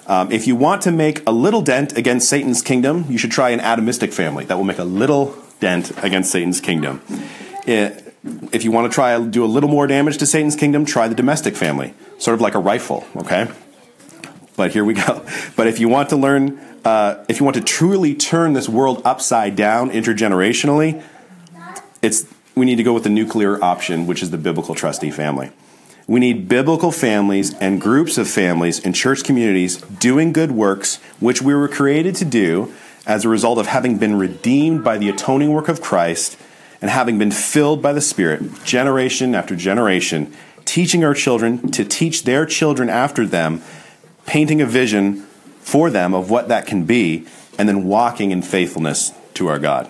Um, 0.08 0.32
if 0.32 0.46
you 0.46 0.56
want 0.56 0.84
to 0.84 0.92
make 0.92 1.28
a 1.28 1.32
little 1.32 1.62
dent 1.62 1.98
against 1.98 2.30
Satan's 2.30 2.62
kingdom, 2.62 3.06
you 3.10 3.18
should 3.18 3.32
try 3.32 3.50
an 3.50 3.60
atomistic 3.60 4.14
family. 4.14 4.46
That 4.46 4.56
will 4.58 4.64
make 4.64 4.78
a 4.78 4.84
little 4.84 5.36
dent 5.60 5.92
against 6.04 6.32
Satan's 6.32 6.62
kingdom. 6.62 7.02
It, 7.66 8.14
if 8.52 8.64
you 8.64 8.72
want 8.72 8.92
to 8.92 8.94
try 8.94 9.20
do 9.20 9.44
a 9.44 9.48
little 9.48 9.70
more 9.70 9.88
damage 9.88 10.18
to 10.20 10.26
Satan's 10.26 10.56
kingdom, 10.56 10.86
try 10.86 11.08
the 11.08 11.16
domestic 11.16 11.56
family, 11.56 11.94
sort 12.20 12.36
of 12.36 12.42
like 12.42 12.56
a 12.56 12.60
rifle. 12.60 13.06
Okay, 13.16 13.48
but 14.56 14.72
here 14.72 14.84
we 14.84 14.94
go. 14.94 15.26
But 15.56 15.68
if 15.68 15.80
you 15.80 15.88
want 15.88 16.10
to 16.10 16.16
learn, 16.16 16.60
uh, 16.84 17.24
if 17.28 17.40
you 17.40 17.46
want 17.46 17.56
to 17.56 17.64
truly 17.64 18.14
turn 18.14 18.54
this 18.54 18.68
world 18.68 19.02
upside 19.06 19.56
down 19.56 19.90
intergenerationally, 19.92 21.04
it's 22.02 22.26
we 22.56 22.66
need 22.66 22.76
to 22.78 22.84
go 22.84 22.94
with 22.94 23.04
the 23.04 23.10
nuclear 23.10 23.62
option, 23.64 24.08
which 24.08 24.24
is 24.24 24.32
the 24.32 24.38
biblical 24.38 24.76
trustee 24.76 25.12
family. 25.12 25.52
We 26.08 26.20
need 26.20 26.48
biblical 26.48 26.92
families 26.92 27.54
and 27.56 27.82
groups 27.82 28.18
of 28.18 28.30
families 28.30 28.80
and 28.84 28.96
church 28.96 29.24
communities 29.24 29.78
doing 29.82 30.34
good 30.34 30.52
works, 30.52 30.98
which 31.20 31.42
we 31.42 31.54
were 31.54 31.68
created 31.68 32.16
to 32.16 32.26
do 32.26 32.72
as 33.08 33.26
a 33.26 33.30
result 33.30 33.58
of 33.58 33.68
having 33.68 33.98
been 33.98 34.18
redeemed 34.18 34.84
by 34.84 34.98
the 34.98 35.10
atoning 35.10 35.52
work 35.52 35.68
of 35.68 35.82
Christ 35.82 36.38
and 36.82 36.92
having 36.92 37.18
been 37.18 37.32
filled 37.32 37.82
by 37.82 37.94
the 37.94 38.02
Spirit 38.02 38.64
generation 38.64 39.34
after 39.34 39.56
generation, 39.56 40.32
teaching 40.64 41.04
our 41.04 41.14
children 41.14 41.72
to 41.72 41.84
teach 41.84 42.24
their 42.24 42.46
children 42.46 42.90
after 42.90 43.26
them, 43.26 43.62
painting 44.26 44.62
a 44.62 44.66
vision 44.66 45.22
for 45.62 45.90
them 45.90 46.14
of 46.14 46.30
what 46.30 46.48
that 46.48 46.68
can 46.68 46.86
be, 46.86 47.26
and 47.58 47.68
then 47.68 47.86
walking 47.86 48.32
in 48.32 48.42
faithfulness 48.42 49.12
to 49.34 49.48
our 49.48 49.60
God. 49.60 49.90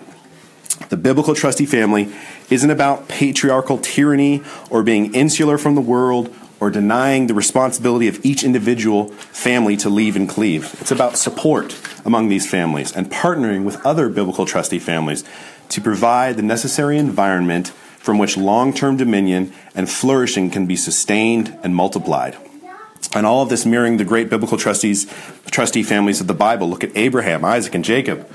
The 0.88 0.96
biblical 0.96 1.34
trustee 1.34 1.66
family 1.66 2.12
isn't 2.50 2.70
about 2.70 3.08
patriarchal 3.08 3.78
tyranny 3.78 4.42
or 4.70 4.82
being 4.82 5.14
insular 5.14 5.58
from 5.58 5.74
the 5.74 5.80
world 5.80 6.34
or 6.60 6.70
denying 6.70 7.26
the 7.26 7.34
responsibility 7.34 8.08
of 8.08 8.24
each 8.24 8.42
individual 8.42 9.08
family 9.08 9.76
to 9.76 9.90
leave 9.90 10.16
and 10.16 10.28
cleave. 10.28 10.74
It's 10.80 10.90
about 10.90 11.18
support 11.18 11.76
among 12.04 12.28
these 12.28 12.48
families 12.48 12.92
and 12.92 13.10
partnering 13.10 13.64
with 13.64 13.84
other 13.84 14.08
biblical 14.08 14.46
trustee 14.46 14.78
families 14.78 15.24
to 15.70 15.80
provide 15.80 16.36
the 16.36 16.42
necessary 16.42 16.98
environment 16.98 17.68
from 17.98 18.18
which 18.18 18.36
long 18.36 18.72
term 18.72 18.96
dominion 18.96 19.52
and 19.74 19.90
flourishing 19.90 20.50
can 20.50 20.66
be 20.66 20.76
sustained 20.76 21.58
and 21.62 21.74
multiplied. 21.74 22.36
And 23.16 23.26
all 23.26 23.42
of 23.42 23.48
this 23.48 23.66
mirroring 23.66 23.96
the 23.96 24.04
great 24.04 24.30
biblical 24.30 24.58
trustees, 24.58 25.12
trustee 25.50 25.82
families 25.82 26.20
of 26.20 26.26
the 26.26 26.34
Bible. 26.34 26.68
Look 26.68 26.84
at 26.84 26.96
Abraham, 26.96 27.44
Isaac, 27.44 27.74
and 27.74 27.84
Jacob. 27.84 28.28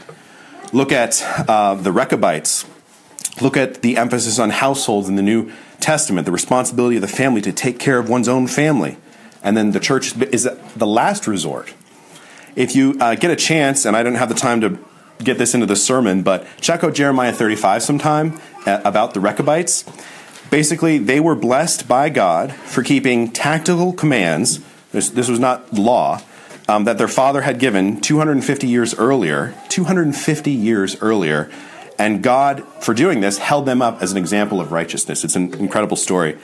Look 0.73 0.91
at 0.91 1.21
uh, 1.47 1.75
the 1.75 1.91
Rechabites. 1.91 2.65
Look 3.41 3.57
at 3.57 3.81
the 3.81 3.97
emphasis 3.97 4.39
on 4.39 4.49
households 4.49 5.07
in 5.09 5.15
the 5.15 5.21
New 5.21 5.51
Testament, 5.79 6.25
the 6.25 6.31
responsibility 6.31 6.95
of 6.97 7.01
the 7.01 7.07
family 7.07 7.41
to 7.41 7.51
take 7.51 7.79
care 7.79 7.97
of 7.97 8.09
one's 8.09 8.27
own 8.27 8.47
family. 8.47 8.97
And 9.43 9.57
then 9.57 9.71
the 9.71 9.79
church 9.79 10.15
is 10.17 10.43
the 10.75 10.87
last 10.87 11.27
resort. 11.27 11.73
If 12.55 12.75
you 12.75 12.97
uh, 12.99 13.15
get 13.15 13.31
a 13.31 13.35
chance, 13.35 13.85
and 13.85 13.95
I 13.95 14.03
don't 14.03 14.15
have 14.15 14.29
the 14.29 14.35
time 14.35 14.61
to 14.61 14.77
get 15.23 15.37
this 15.37 15.53
into 15.53 15.65
the 15.65 15.75
sermon, 15.75 16.23
but 16.23 16.45
check 16.59 16.83
out 16.83 16.93
Jeremiah 16.93 17.31
35 17.31 17.83
sometime 17.83 18.39
uh, 18.65 18.81
about 18.83 19.13
the 19.13 19.19
Rechabites. 19.19 19.85
Basically, 20.49 20.97
they 20.97 21.19
were 21.19 21.35
blessed 21.35 21.87
by 21.87 22.09
God 22.09 22.51
for 22.51 22.83
keeping 22.83 23.31
tactical 23.31 23.93
commands. 23.93 24.59
This, 24.91 25.09
this 25.09 25.29
was 25.29 25.39
not 25.39 25.73
law. 25.73 26.21
Um, 26.69 26.85
that 26.85 26.97
their 26.97 27.07
father 27.07 27.41
had 27.41 27.59
given 27.59 27.99
250 27.99 28.67
years 28.67 28.93
earlier, 28.95 29.53
250 29.69 30.51
years 30.51 30.95
earlier, 31.01 31.51
and 32.01 32.23
God, 32.23 32.63
for 32.81 32.93
doing 32.93 33.19
this, 33.19 33.37
held 33.39 33.65
them 33.65 33.81
up 33.81 34.01
as 34.01 34.11
an 34.11 34.17
example 34.17 34.61
of 34.61 34.71
righteousness. 34.71 35.23
It's 35.23 35.35
an 35.35 35.53
incredible 35.55 35.97
story. 35.97 36.37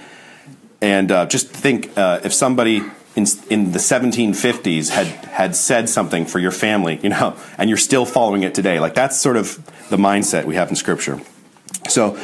And 0.82 1.12
uh, 1.12 1.26
just 1.26 1.50
think 1.50 1.98
uh, 1.98 2.20
if 2.24 2.34
somebody 2.34 2.84
in, 3.16 3.26
in 3.50 3.72
the 3.72 3.80
1750s 3.80 4.90
had, 4.90 5.08
had 5.08 5.56
said 5.56 5.90
something 5.90 6.26
for 6.28 6.38
your 6.38 6.52
family, 6.52 7.00
you 7.02 7.10
know, 7.10 7.36
and 7.58 7.70
you're 7.70 7.78
still 7.78 8.06
following 8.06 8.44
it 8.44 8.54
today. 8.54 8.80
Like 8.80 8.94
that's 8.94 9.18
sort 9.18 9.38
of 9.38 9.56
the 9.90 9.98
mindset 9.98 10.46
we 10.46 10.56
have 10.56 10.70
in 10.70 10.76
Scripture. 10.76 11.20
So 11.90 12.20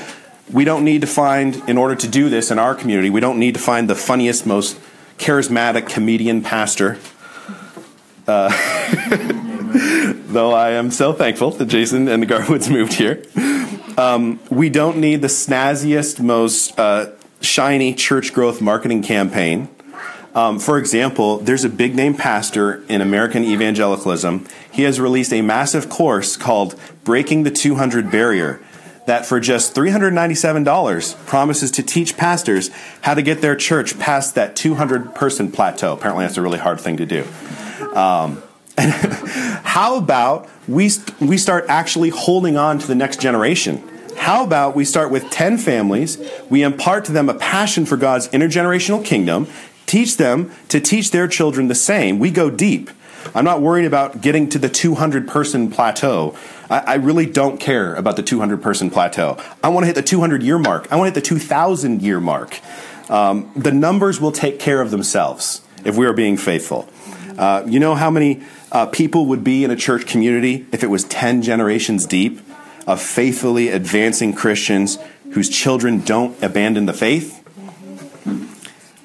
we 0.51 0.63
don't 0.63 0.83
need 0.83 1.01
to 1.01 1.07
find, 1.07 1.55
in 1.67 1.77
order 1.77 1.95
to 1.95 2.07
do 2.07 2.29
this 2.29 2.51
in 2.51 2.59
our 2.59 2.75
community, 2.75 3.09
we 3.09 3.19
don't 3.19 3.39
need 3.39 3.55
to 3.55 3.59
find 3.59 3.89
the 3.89 3.95
funniest, 3.95 4.45
most 4.45 4.77
charismatic 5.23 5.88
comedian 5.88 6.41
pastor. 6.43 6.99
Uh, 8.27 8.49
though 10.27 10.51
I 10.51 10.71
am 10.71 10.91
so 10.91 11.13
thankful 11.13 11.51
that 11.51 11.67
Jason 11.67 12.09
and 12.09 12.21
the 12.21 12.27
Garwoods 12.27 12.69
moved 12.69 12.93
here. 12.93 13.23
Um, 13.97 14.39
we 14.49 14.69
don't 14.69 14.97
need 14.97 15.21
the 15.21 15.29
snazziest, 15.29 16.19
most 16.19 16.77
uh, 16.77 17.12
shiny 17.39 17.93
church 17.93 18.33
growth 18.33 18.62
marketing 18.62 19.01
campaign. 19.01 19.69
Um, 20.36 20.59
for 20.59 20.77
example, 20.77 21.38
there's 21.38 21.63
a 21.63 21.69
big 21.69 21.95
name 21.95 22.15
pastor 22.15 22.83
in 22.89 22.99
American 22.99 23.45
evangelicalism. 23.45 24.45
He 24.71 24.81
has 24.83 24.99
released 24.99 25.31
a 25.31 25.41
massive 25.41 25.88
course 25.89 26.36
called 26.36 26.75
Breaking 27.05 27.43
the 27.43 27.51
200 27.51 28.12
Barrier 28.12 28.59
that 29.05 29.25
for 29.25 29.39
just 29.39 29.75
$397 29.75 31.25
promises 31.25 31.71
to 31.71 31.83
teach 31.83 32.17
pastors 32.17 32.69
how 33.01 33.13
to 33.13 33.21
get 33.21 33.41
their 33.41 33.55
church 33.55 33.99
past 33.99 34.35
that 34.35 34.55
200 34.55 35.13
person 35.13 35.51
plateau. 35.51 35.93
Apparently, 35.93 36.25
that's 36.25 36.37
a 36.37 36.41
really 36.41 36.59
hard 36.59 36.79
thing 36.79 36.97
to 36.97 37.05
do. 37.05 37.27
Um, 37.93 38.41
how 38.77 39.97
about 39.97 40.49
we, 40.67 40.89
we 41.19 41.37
start 41.37 41.65
actually 41.67 42.09
holding 42.09 42.57
on 42.57 42.79
to 42.79 42.87
the 42.87 42.95
next 42.95 43.19
generation? 43.19 43.87
How 44.15 44.43
about 44.43 44.75
we 44.75 44.85
start 44.85 45.11
with 45.11 45.29
10 45.31 45.57
families, 45.57 46.17
we 46.49 46.63
impart 46.63 47.05
to 47.05 47.11
them 47.11 47.29
a 47.29 47.33
passion 47.33 47.85
for 47.85 47.97
God's 47.97 48.29
intergenerational 48.29 49.03
kingdom, 49.03 49.47
Teach 49.85 50.17
them 50.17 50.51
to 50.69 50.79
teach 50.79 51.11
their 51.11 51.27
children 51.27 51.67
the 51.67 51.75
same. 51.75 52.19
We 52.19 52.31
go 52.31 52.49
deep. 52.49 52.89
I'm 53.35 53.45
not 53.45 53.61
worried 53.61 53.85
about 53.85 54.21
getting 54.21 54.49
to 54.49 54.59
the 54.59 54.69
200 54.69 55.27
person 55.27 55.69
plateau. 55.69 56.35
I, 56.69 56.80
I 56.80 56.93
really 56.95 57.26
don't 57.26 57.60
care 57.60 57.95
about 57.95 58.15
the 58.15 58.23
200 58.23 58.62
person 58.62 58.89
plateau. 58.89 59.38
I 59.63 59.69
want 59.69 59.84
to 59.84 59.88
hit 59.88 59.95
the 59.95 60.04
200 60.04 60.43
year 60.43 60.58
mark. 60.58 60.91
I 60.91 60.95
want 60.95 61.13
to 61.13 61.19
hit 61.19 61.23
the 61.23 61.28
2,000 61.28 62.02
year 62.02 62.19
mark. 62.19 62.60
Um, 63.10 63.52
the 63.56 63.71
numbers 63.71 64.21
will 64.21 64.32
take 64.32 64.60
care 64.60 64.82
of 64.82 64.91
themselves 64.91 65.62
if 65.84 65.97
we 65.97 66.06
are 66.06 66.13
being 66.13 66.38
faithful. 66.38 66.88
Uh, 67.38 67.63
you 67.65 67.80
know 67.80 67.95
how 67.95 68.10
many 68.10 68.43
uh, 68.71 68.86
people 68.88 69.26
would 69.28 69.43
be 69.43 69.63
in 69.63 69.71
a 69.71 69.76
church 69.76 70.06
community 70.06 70.65
if 70.71 70.84
it 70.84 70.88
was 70.88 71.04
10 71.06 71.41
generations 71.41 72.06
deep 72.06 72.39
of 72.88 73.02
faithfully 73.02 73.69
advancing 73.69 74.34
Christians 74.34 74.97
whose 75.32 75.49
children 75.49 76.02
don't 76.02 76.41
abandon 76.43 76.86
the 76.86 76.93
faith? 76.93 77.39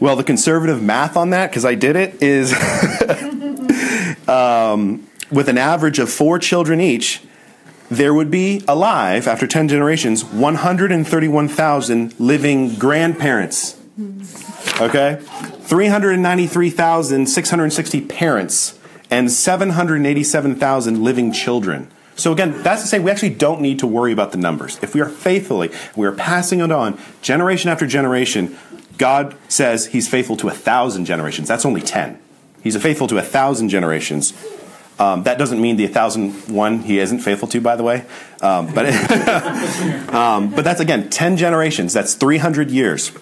Well, 0.00 0.14
the 0.14 0.24
conservative 0.24 0.82
math 0.82 1.16
on 1.16 1.30
that, 1.30 1.50
because 1.50 1.64
I 1.64 1.74
did 1.74 1.96
it, 1.96 2.22
is 2.22 2.52
um, 4.28 5.08
with 5.30 5.48
an 5.48 5.58
average 5.58 5.98
of 5.98 6.08
four 6.08 6.38
children 6.38 6.80
each, 6.80 7.20
there 7.90 8.14
would 8.14 8.30
be 8.30 8.62
alive 8.68 9.26
after 9.26 9.46
10 9.46 9.68
generations 9.68 10.24
131,000 10.24 12.20
living 12.20 12.74
grandparents. 12.74 13.76
Okay? 14.80 15.18
393,660 15.20 18.00
parents 18.02 18.78
and 19.10 19.30
787,000 19.30 21.02
living 21.02 21.32
children. 21.32 21.90
So 22.14 22.32
again, 22.32 22.62
that's 22.62 22.82
to 22.82 22.88
say 22.88 22.98
we 22.98 23.10
actually 23.10 23.30
don't 23.30 23.60
need 23.60 23.78
to 23.78 23.86
worry 23.86 24.12
about 24.12 24.32
the 24.32 24.38
numbers. 24.38 24.78
If 24.82 24.94
we 24.94 25.00
are 25.00 25.08
faithfully, 25.08 25.70
we 25.96 26.06
are 26.06 26.12
passing 26.12 26.60
it 26.60 26.72
on 26.72 26.98
generation 27.22 27.70
after 27.70 27.86
generation, 27.86 28.58
God 28.98 29.36
says 29.48 29.86
he's 29.86 30.08
faithful 30.08 30.36
to 30.38 30.48
a 30.48 30.52
thousand 30.52 31.04
generations. 31.04 31.48
That's 31.48 31.64
only 31.64 31.80
10. 31.80 32.18
He's 32.62 32.76
faithful 32.76 33.06
to 33.08 33.18
a 33.18 33.22
thousand 33.22 33.68
generations. 33.68 34.32
Um, 34.98 35.22
that 35.24 35.38
doesn't 35.38 35.60
mean 35.60 35.76
the 35.76 35.84
1001 35.84 36.78
he 36.80 36.98
isn't 36.98 37.20
faithful 37.20 37.48
to, 37.48 37.60
by 37.60 37.76
the 37.76 37.84
way. 37.84 38.04
Um, 38.42 38.74
but, 38.74 38.86
um, 40.12 40.50
but 40.50 40.64
that's, 40.64 40.80
again, 40.80 41.08
10 41.08 41.36
generations. 41.36 41.92
That's 41.92 42.14
300 42.14 42.70
years. 42.70 43.12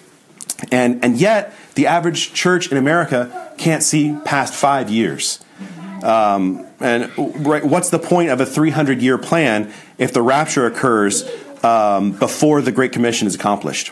And, 0.71 1.03
and 1.03 1.17
yet, 1.17 1.53
the 1.75 1.87
average 1.87 2.33
church 2.33 2.71
in 2.71 2.77
America 2.77 3.53
can't 3.57 3.83
see 3.83 4.17
past 4.25 4.55
five 4.55 4.89
years. 4.89 5.39
Um, 6.03 6.65
and 6.79 7.11
right, 7.45 7.63
what's 7.63 7.89
the 7.89 7.99
point 7.99 8.29
of 8.29 8.41
a 8.41 8.45
300 8.45 9.01
year 9.01 9.17
plan 9.17 9.71
if 9.97 10.13
the 10.13 10.21
rapture 10.21 10.65
occurs 10.65 11.29
um, 11.63 12.11
before 12.11 12.61
the 12.61 12.71
Great 12.71 12.91
Commission 12.91 13.27
is 13.27 13.35
accomplished? 13.35 13.91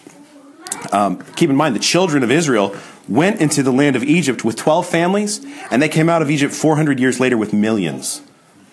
Um, 0.92 1.22
keep 1.36 1.50
in 1.50 1.56
mind, 1.56 1.76
the 1.76 1.80
children 1.80 2.24
of 2.24 2.32
Israel 2.32 2.76
went 3.08 3.42
into 3.42 3.64
the 3.64 3.72
land 3.72 3.96
of 3.96 4.04
Egypt 4.04 4.44
with 4.44 4.56
12 4.56 4.88
families, 4.88 5.46
and 5.72 5.82
they 5.82 5.90
came 5.90 6.10
out 6.10 6.22
of 6.22 6.32
Egypt 6.32 6.54
400 6.54 7.00
years 7.00 7.20
later 7.20 7.38
with 7.38 7.54
millions. 7.54 8.22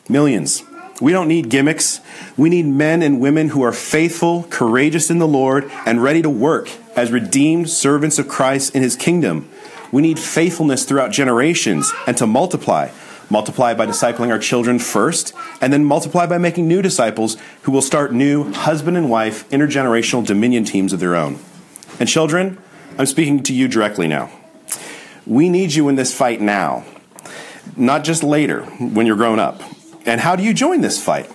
Millions. 0.08 0.62
We 1.00 1.12
don't 1.12 1.28
need 1.28 1.48
gimmicks. 1.48 2.00
We 2.36 2.48
need 2.48 2.66
men 2.66 3.02
and 3.02 3.20
women 3.20 3.48
who 3.48 3.62
are 3.62 3.72
faithful, 3.72 4.44
courageous 4.50 5.10
in 5.10 5.18
the 5.18 5.26
Lord, 5.26 5.70
and 5.84 6.02
ready 6.02 6.22
to 6.22 6.30
work 6.30 6.70
as 6.96 7.10
redeemed 7.10 7.70
servants 7.70 8.18
of 8.18 8.28
Christ 8.28 8.74
in 8.74 8.82
his 8.82 8.94
kingdom. 8.94 9.48
We 9.90 10.02
need 10.02 10.18
faithfulness 10.18 10.84
throughout 10.84 11.10
generations 11.10 11.92
and 12.06 12.16
to 12.18 12.26
multiply. 12.26 12.90
Multiply 13.30 13.74
by 13.74 13.86
discipling 13.86 14.30
our 14.30 14.38
children 14.38 14.78
first, 14.78 15.32
and 15.60 15.72
then 15.72 15.84
multiply 15.84 16.26
by 16.26 16.38
making 16.38 16.68
new 16.68 16.82
disciples 16.82 17.36
who 17.62 17.72
will 17.72 17.82
start 17.82 18.12
new 18.12 18.52
husband 18.52 18.96
and 18.96 19.10
wife 19.10 19.48
intergenerational 19.50 20.24
dominion 20.24 20.64
teams 20.64 20.92
of 20.92 21.00
their 21.00 21.16
own. 21.16 21.38
And 21.98 22.08
children, 22.08 22.58
I'm 23.02 23.06
speaking 23.06 23.42
to 23.42 23.52
you 23.52 23.66
directly 23.66 24.06
now. 24.06 24.30
We 25.26 25.48
need 25.48 25.74
you 25.74 25.88
in 25.88 25.96
this 25.96 26.16
fight 26.16 26.40
now, 26.40 26.84
not 27.76 28.04
just 28.04 28.22
later 28.22 28.62
when 28.62 29.06
you're 29.06 29.16
grown 29.16 29.40
up. 29.40 29.60
And 30.06 30.20
how 30.20 30.36
do 30.36 30.44
you 30.44 30.54
join 30.54 30.82
this 30.82 31.02
fight? 31.02 31.28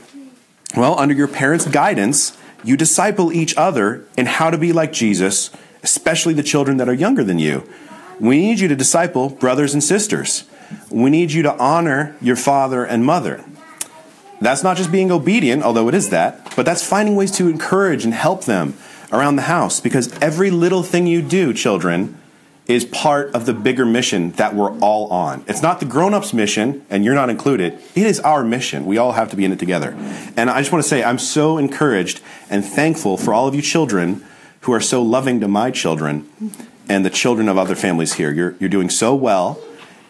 Well, 0.78 0.98
under 0.98 1.14
your 1.14 1.28
parents' 1.28 1.68
guidance, 1.68 2.38
you 2.64 2.78
disciple 2.78 3.34
each 3.34 3.54
other 3.58 4.06
in 4.18 4.28
how 4.28 4.50
to 4.50 4.58
be 4.58 4.72
like 4.72 4.94
Jesus, 4.94 5.52
especially 5.84 6.34
the 6.34 6.42
children 6.42 6.78
that 6.78 6.88
are 6.88 6.94
younger 6.94 7.22
than 7.26 7.38
you. 7.38 7.70
We 8.18 8.40
need 8.40 8.62
you 8.62 8.70
to 8.70 8.76
disciple 8.78 9.28
brothers 9.28 9.74
and 9.74 9.84
sisters. 9.84 10.46
We 10.90 11.10
need 11.10 11.34
you 11.34 11.44
to 11.44 11.58
honor 11.58 12.16
your 12.22 12.38
father 12.38 12.86
and 12.86 13.04
mother. 13.04 13.44
That's 14.40 14.64
not 14.64 14.78
just 14.78 14.90
being 14.90 15.12
obedient, 15.12 15.64
although 15.64 15.90
it 15.90 15.96
is 15.96 16.12
that, 16.12 16.56
but 16.56 16.66
that's 16.66 16.88
finding 16.88 17.18
ways 17.18 17.32
to 17.32 17.50
encourage 17.50 18.06
and 18.06 18.14
help 18.14 18.46
them 18.46 18.76
around 19.12 19.36
the 19.36 19.44
house 19.44 19.80
because 19.80 20.12
every 20.20 20.52
little 20.52 20.84
thing 20.84 21.08
you 21.08 21.22
do, 21.22 21.54
children, 21.54 22.20
is 22.68 22.84
part 22.84 23.34
of 23.34 23.46
the 23.46 23.54
bigger 23.54 23.86
mission 23.86 24.32
that 24.32 24.54
we're 24.54 24.78
all 24.80 25.08
on. 25.08 25.44
It's 25.48 25.62
not 25.62 25.80
the 25.80 25.86
grown 25.86 26.14
ups' 26.14 26.34
mission, 26.34 26.86
and 26.90 27.06
you're 27.06 27.16
not 27.16 27.30
included. 27.30 27.74
It 27.96 28.06
is 28.06 28.20
our 28.20 28.44
mission. 28.44 28.86
We 28.86 28.98
all 28.98 29.14
have 29.14 29.30
to 29.30 29.38
be 29.38 29.46
in 29.46 29.54
it 29.54 29.60
together. 29.60 29.96
And 30.36 30.50
I 30.50 30.60
just 30.60 30.72
want 30.72 30.84
to 30.84 30.90
say, 30.90 31.02
I'm 31.02 31.20
so 31.20 31.58
encouraged 31.58 32.22
and 32.50 32.66
thankful 32.66 33.16
for 33.16 33.34
all 33.34 33.48
of 33.48 33.56
you 33.56 33.62
children 33.62 34.26
who 34.62 34.74
are 34.74 34.82
so 34.82 35.02
loving 35.02 35.40
to 35.40 35.48
my 35.48 35.72
children 35.72 36.30
and 36.90 37.06
the 37.06 37.10
children 37.10 37.48
of 37.48 37.58
other 37.58 37.76
families 37.76 38.14
here. 38.14 38.32
You're, 38.32 38.56
you're 38.60 38.70
doing 38.70 38.90
so 38.90 39.16
well, 39.16 39.60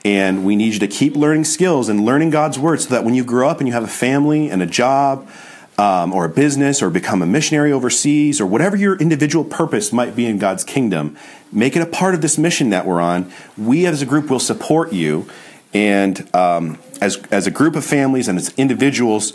and 0.03 0.43
we 0.43 0.55
need 0.55 0.73
you 0.73 0.79
to 0.79 0.87
keep 0.87 1.15
learning 1.15 1.43
skills 1.43 1.89
and 1.89 2.03
learning 2.03 2.31
God's 2.31 2.57
word 2.57 2.81
so 2.81 2.89
that 2.89 3.03
when 3.03 3.13
you 3.13 3.23
grow 3.23 3.49
up 3.49 3.59
and 3.59 3.67
you 3.67 3.73
have 3.73 3.83
a 3.83 3.87
family 3.87 4.49
and 4.49 4.63
a 4.63 4.65
job, 4.65 5.29
um, 5.77 6.11
or 6.11 6.25
a 6.25 6.29
business 6.29 6.81
or 6.81 6.89
become 6.89 7.21
a 7.21 7.25
missionary 7.25 7.71
overseas 7.71 8.41
or 8.41 8.45
whatever 8.45 8.75
your 8.75 8.97
individual 8.97 9.45
purpose 9.45 9.93
might 9.93 10.15
be 10.15 10.25
in 10.25 10.39
God's 10.39 10.63
kingdom, 10.63 11.15
make 11.51 11.75
it 11.75 11.81
a 11.81 11.85
part 11.85 12.15
of 12.15 12.21
this 12.21 12.37
mission 12.37 12.71
that 12.71 12.85
we're 12.85 13.01
on. 13.01 13.31
We 13.57 13.85
as 13.85 14.01
a 14.01 14.05
group 14.05 14.29
will 14.29 14.39
support 14.39 14.91
you. 14.91 15.27
And 15.73 16.33
um, 16.35 16.79
as, 17.01 17.17
as 17.29 17.45
a 17.45 17.51
group 17.51 17.75
of 17.75 17.85
families 17.85 18.27
and 18.27 18.37
as 18.39 18.53
individuals 18.57 19.33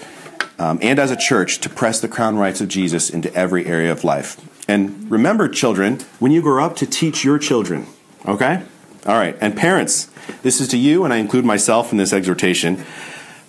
um, 0.58 0.78
and 0.82 0.98
as 0.98 1.10
a 1.10 1.16
church, 1.16 1.58
to 1.60 1.68
press 1.68 2.00
the 2.00 2.08
crown 2.08 2.36
rights 2.36 2.60
of 2.60 2.68
Jesus 2.68 3.10
into 3.10 3.32
every 3.34 3.66
area 3.66 3.92
of 3.92 4.02
life. 4.02 4.40
And 4.68 5.10
remember, 5.10 5.48
children, 5.48 6.00
when 6.18 6.32
you 6.32 6.42
grow 6.42 6.64
up, 6.64 6.76
to 6.76 6.86
teach 6.86 7.24
your 7.24 7.38
children. 7.38 7.86
Okay? 8.26 8.62
All 9.06 9.14
right. 9.14 9.36
And 9.40 9.56
parents, 9.56 10.10
this 10.42 10.60
is 10.60 10.68
to 10.68 10.78
you, 10.78 11.04
and 11.04 11.12
I 11.12 11.16
include 11.18 11.44
myself 11.44 11.92
in 11.92 11.98
this 11.98 12.12
exhortation. 12.12 12.84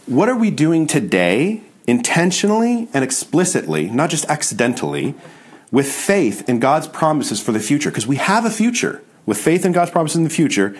What 0.05 0.27
are 0.27 0.35
we 0.35 0.51
doing 0.51 0.87
today 0.87 1.61
intentionally 1.87 2.87
and 2.93 3.03
explicitly, 3.03 3.89
not 3.89 4.09
just 4.09 4.25
accidentally, 4.25 5.15
with 5.71 5.91
faith 5.91 6.47
in 6.47 6.59
God's 6.59 6.87
promises 6.87 7.41
for 7.41 7.51
the 7.51 7.59
future, 7.59 7.89
because 7.89 8.07
we 8.07 8.17
have 8.17 8.45
a 8.45 8.49
future, 8.49 9.01
with 9.25 9.37
faith 9.37 9.65
in 9.65 9.71
God's 9.71 9.91
promises 9.91 10.17
in 10.17 10.23
the 10.23 10.29
future 10.29 10.75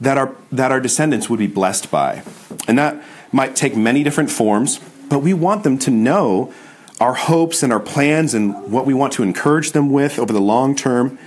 that 0.00 0.18
our, 0.18 0.34
that 0.50 0.72
our 0.72 0.80
descendants 0.80 1.30
would 1.30 1.38
be 1.38 1.46
blessed 1.46 1.90
by. 1.90 2.22
And 2.66 2.76
that 2.78 3.02
might 3.30 3.54
take 3.54 3.76
many 3.76 4.02
different 4.02 4.30
forms, 4.30 4.80
but 5.08 5.20
we 5.20 5.32
want 5.32 5.62
them 5.62 5.78
to 5.78 5.90
know 5.90 6.52
our 7.00 7.14
hopes 7.14 7.62
and 7.62 7.72
our 7.72 7.80
plans 7.80 8.34
and 8.34 8.70
what 8.70 8.86
we 8.86 8.94
want 8.94 9.12
to 9.14 9.22
encourage 9.22 9.72
them 9.72 9.90
with 9.90 10.18
over 10.18 10.32
the 10.32 10.40
long 10.40 10.74
term. 10.74 11.18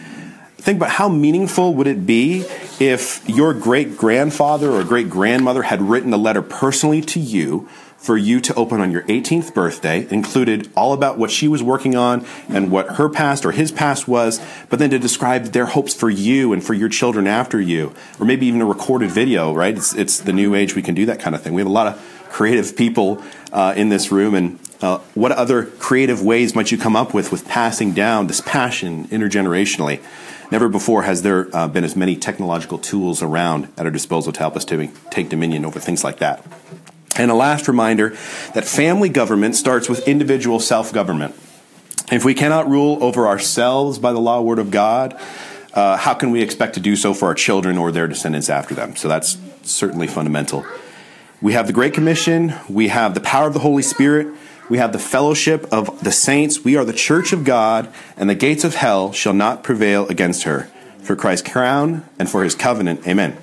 Think 0.58 0.78
about 0.78 0.92
how 0.92 1.10
meaningful 1.10 1.74
would 1.76 1.88
it 1.88 2.06
be 2.06 2.46
if 2.80 3.28
your 3.30 3.54
great 3.54 3.98
grandfather 3.98 4.72
or 4.72 4.84
great 4.84 5.10
grandmother 5.10 5.64
had 5.64 5.82
written 5.82 6.12
a 6.14 6.18
letter 6.18 6.42
personally 6.42 7.02
to 7.02 7.20
you 7.20 7.70
for 8.06 8.18
you 8.18 8.40
to 8.40 8.54
open 8.54 8.82
on 8.82 8.92
your 8.92 9.02
18th 9.04 9.54
birthday, 9.54 10.08
included 10.12 10.70
all 10.76 10.94
about 10.94 11.18
what 11.18 11.32
she 11.32 11.48
was 11.48 11.64
working 11.64 11.96
on 11.96 12.24
and 12.48 12.70
what 12.70 12.96
her 12.98 13.10
past 13.10 13.46
or 13.46 13.52
his 13.52 13.72
past 13.72 14.08
was, 14.08 14.40
but 14.70 14.78
then 14.78 14.92
to 14.92 15.00
describe 15.00 15.46
their 15.46 15.66
hopes 15.66 15.96
for 15.96 16.10
you 16.10 16.54
and 16.54 16.64
for 16.64 16.76
your 16.76 16.88
children 16.88 17.26
after 17.26 17.60
you, 17.60 17.94
or 18.20 18.26
maybe 18.26 18.46
even 18.46 18.62
a 18.62 18.66
recorded 18.66 19.10
video, 19.10 19.54
right? 19.54 19.76
It's, 19.76 19.96
it's 19.96 20.20
the 20.20 20.34
new 20.34 20.54
age, 20.54 20.76
we 20.76 20.84
can 20.84 20.94
do 20.94 21.08
that 21.08 21.20
kind 21.20 21.36
of 21.36 21.42
thing. 21.42 21.56
We 21.56 21.62
have 21.62 21.68
a 21.68 21.74
lot 21.74 21.88
of 21.88 22.28
creative 22.30 22.78
people 22.78 23.24
uh, 23.52 23.74
in 23.76 23.90
this 23.90 24.12
room, 24.12 24.36
and 24.36 24.60
uh, 24.82 25.00
what 25.16 25.32
other 25.32 25.66
creative 25.66 26.22
ways 26.22 26.54
might 26.54 26.72
you 26.72 26.78
come 26.78 26.96
up 26.96 27.14
with 27.14 27.32
with 27.32 27.48
passing 27.48 27.94
down 27.94 28.28
this 28.28 28.42
passion 28.42 29.08
intergenerationally? 29.08 30.04
Never 30.52 30.70
before 30.70 31.04
has 31.04 31.24
there 31.24 31.48
uh, 31.56 31.68
been 31.68 31.84
as 31.84 31.96
many 31.96 32.16
technological 32.16 32.78
tools 32.78 33.24
around 33.24 33.68
at 33.78 33.86
our 33.86 33.92
disposal 33.92 34.32
to 34.34 34.40
help 34.40 34.56
us 34.56 34.66
to 34.66 34.90
take 35.10 35.30
dominion 35.30 35.66
over 35.66 35.80
things 35.80 36.04
like 36.04 36.18
that. 36.20 36.46
And 37.18 37.32
a 37.32 37.36
last 37.36 37.68
reminder 37.68 38.10
that 38.54 38.66
family 38.66 39.10
government 39.10 39.56
starts 39.56 39.88
with 39.88 40.08
individual 40.08 40.60
self 40.60 40.92
government. 40.92 41.36
If 42.12 42.24
we 42.24 42.34
cannot 42.34 42.70
rule 42.70 43.04
over 43.04 43.28
ourselves 43.28 43.98
by 43.98 44.14
the 44.14 44.20
law 44.20 44.42
word 44.42 44.60
of 44.60 44.70
God, 44.70 45.20
uh, 45.74 45.98
how 45.98 46.14
can 46.14 46.32
we 46.32 46.42
expect 46.42 46.76
to 46.76 46.80
do 46.80 46.96
so 46.96 47.14
for 47.14 47.28
our 47.28 47.34
children 47.34 47.78
or 47.78 47.92
their 47.92 48.08
descendants 48.08 48.50
after 48.50 48.76
them? 48.76 48.96
So 48.96 49.08
that's 49.08 49.38
certainly 49.64 50.08
fundamental. 50.08 50.66
We 51.42 51.54
have 51.54 51.68
the 51.68 51.74
Great 51.74 51.94
Commission, 51.94 52.54
we 52.70 52.88
have 52.88 53.14
the 53.14 53.22
power 53.22 53.48
of 53.48 53.54
the 53.54 53.60
Holy 53.60 53.84
Spirit, 53.84 54.28
we 54.70 54.78
have 54.78 54.94
the 54.94 55.00
fellowship 55.00 55.68
of 55.72 56.04
the 56.04 56.12
saints, 56.12 56.64
we 56.64 56.76
are 56.78 56.86
the 56.86 56.94
church 56.94 57.34
of 57.34 57.44
God, 57.44 57.94
and 58.16 58.30
the 58.30 58.36
gates 58.36 58.64
of 58.64 58.76
hell 58.76 59.12
shall 59.12 59.34
not 59.34 59.64
prevail 59.64 60.08
against 60.08 60.44
her. 60.44 60.70
For 61.04 61.16
Christ's 61.16 61.50
crown 61.50 62.06
and 62.18 62.30
for 62.30 62.44
his 62.44 62.56
covenant, 62.56 63.06
amen. 63.08 63.38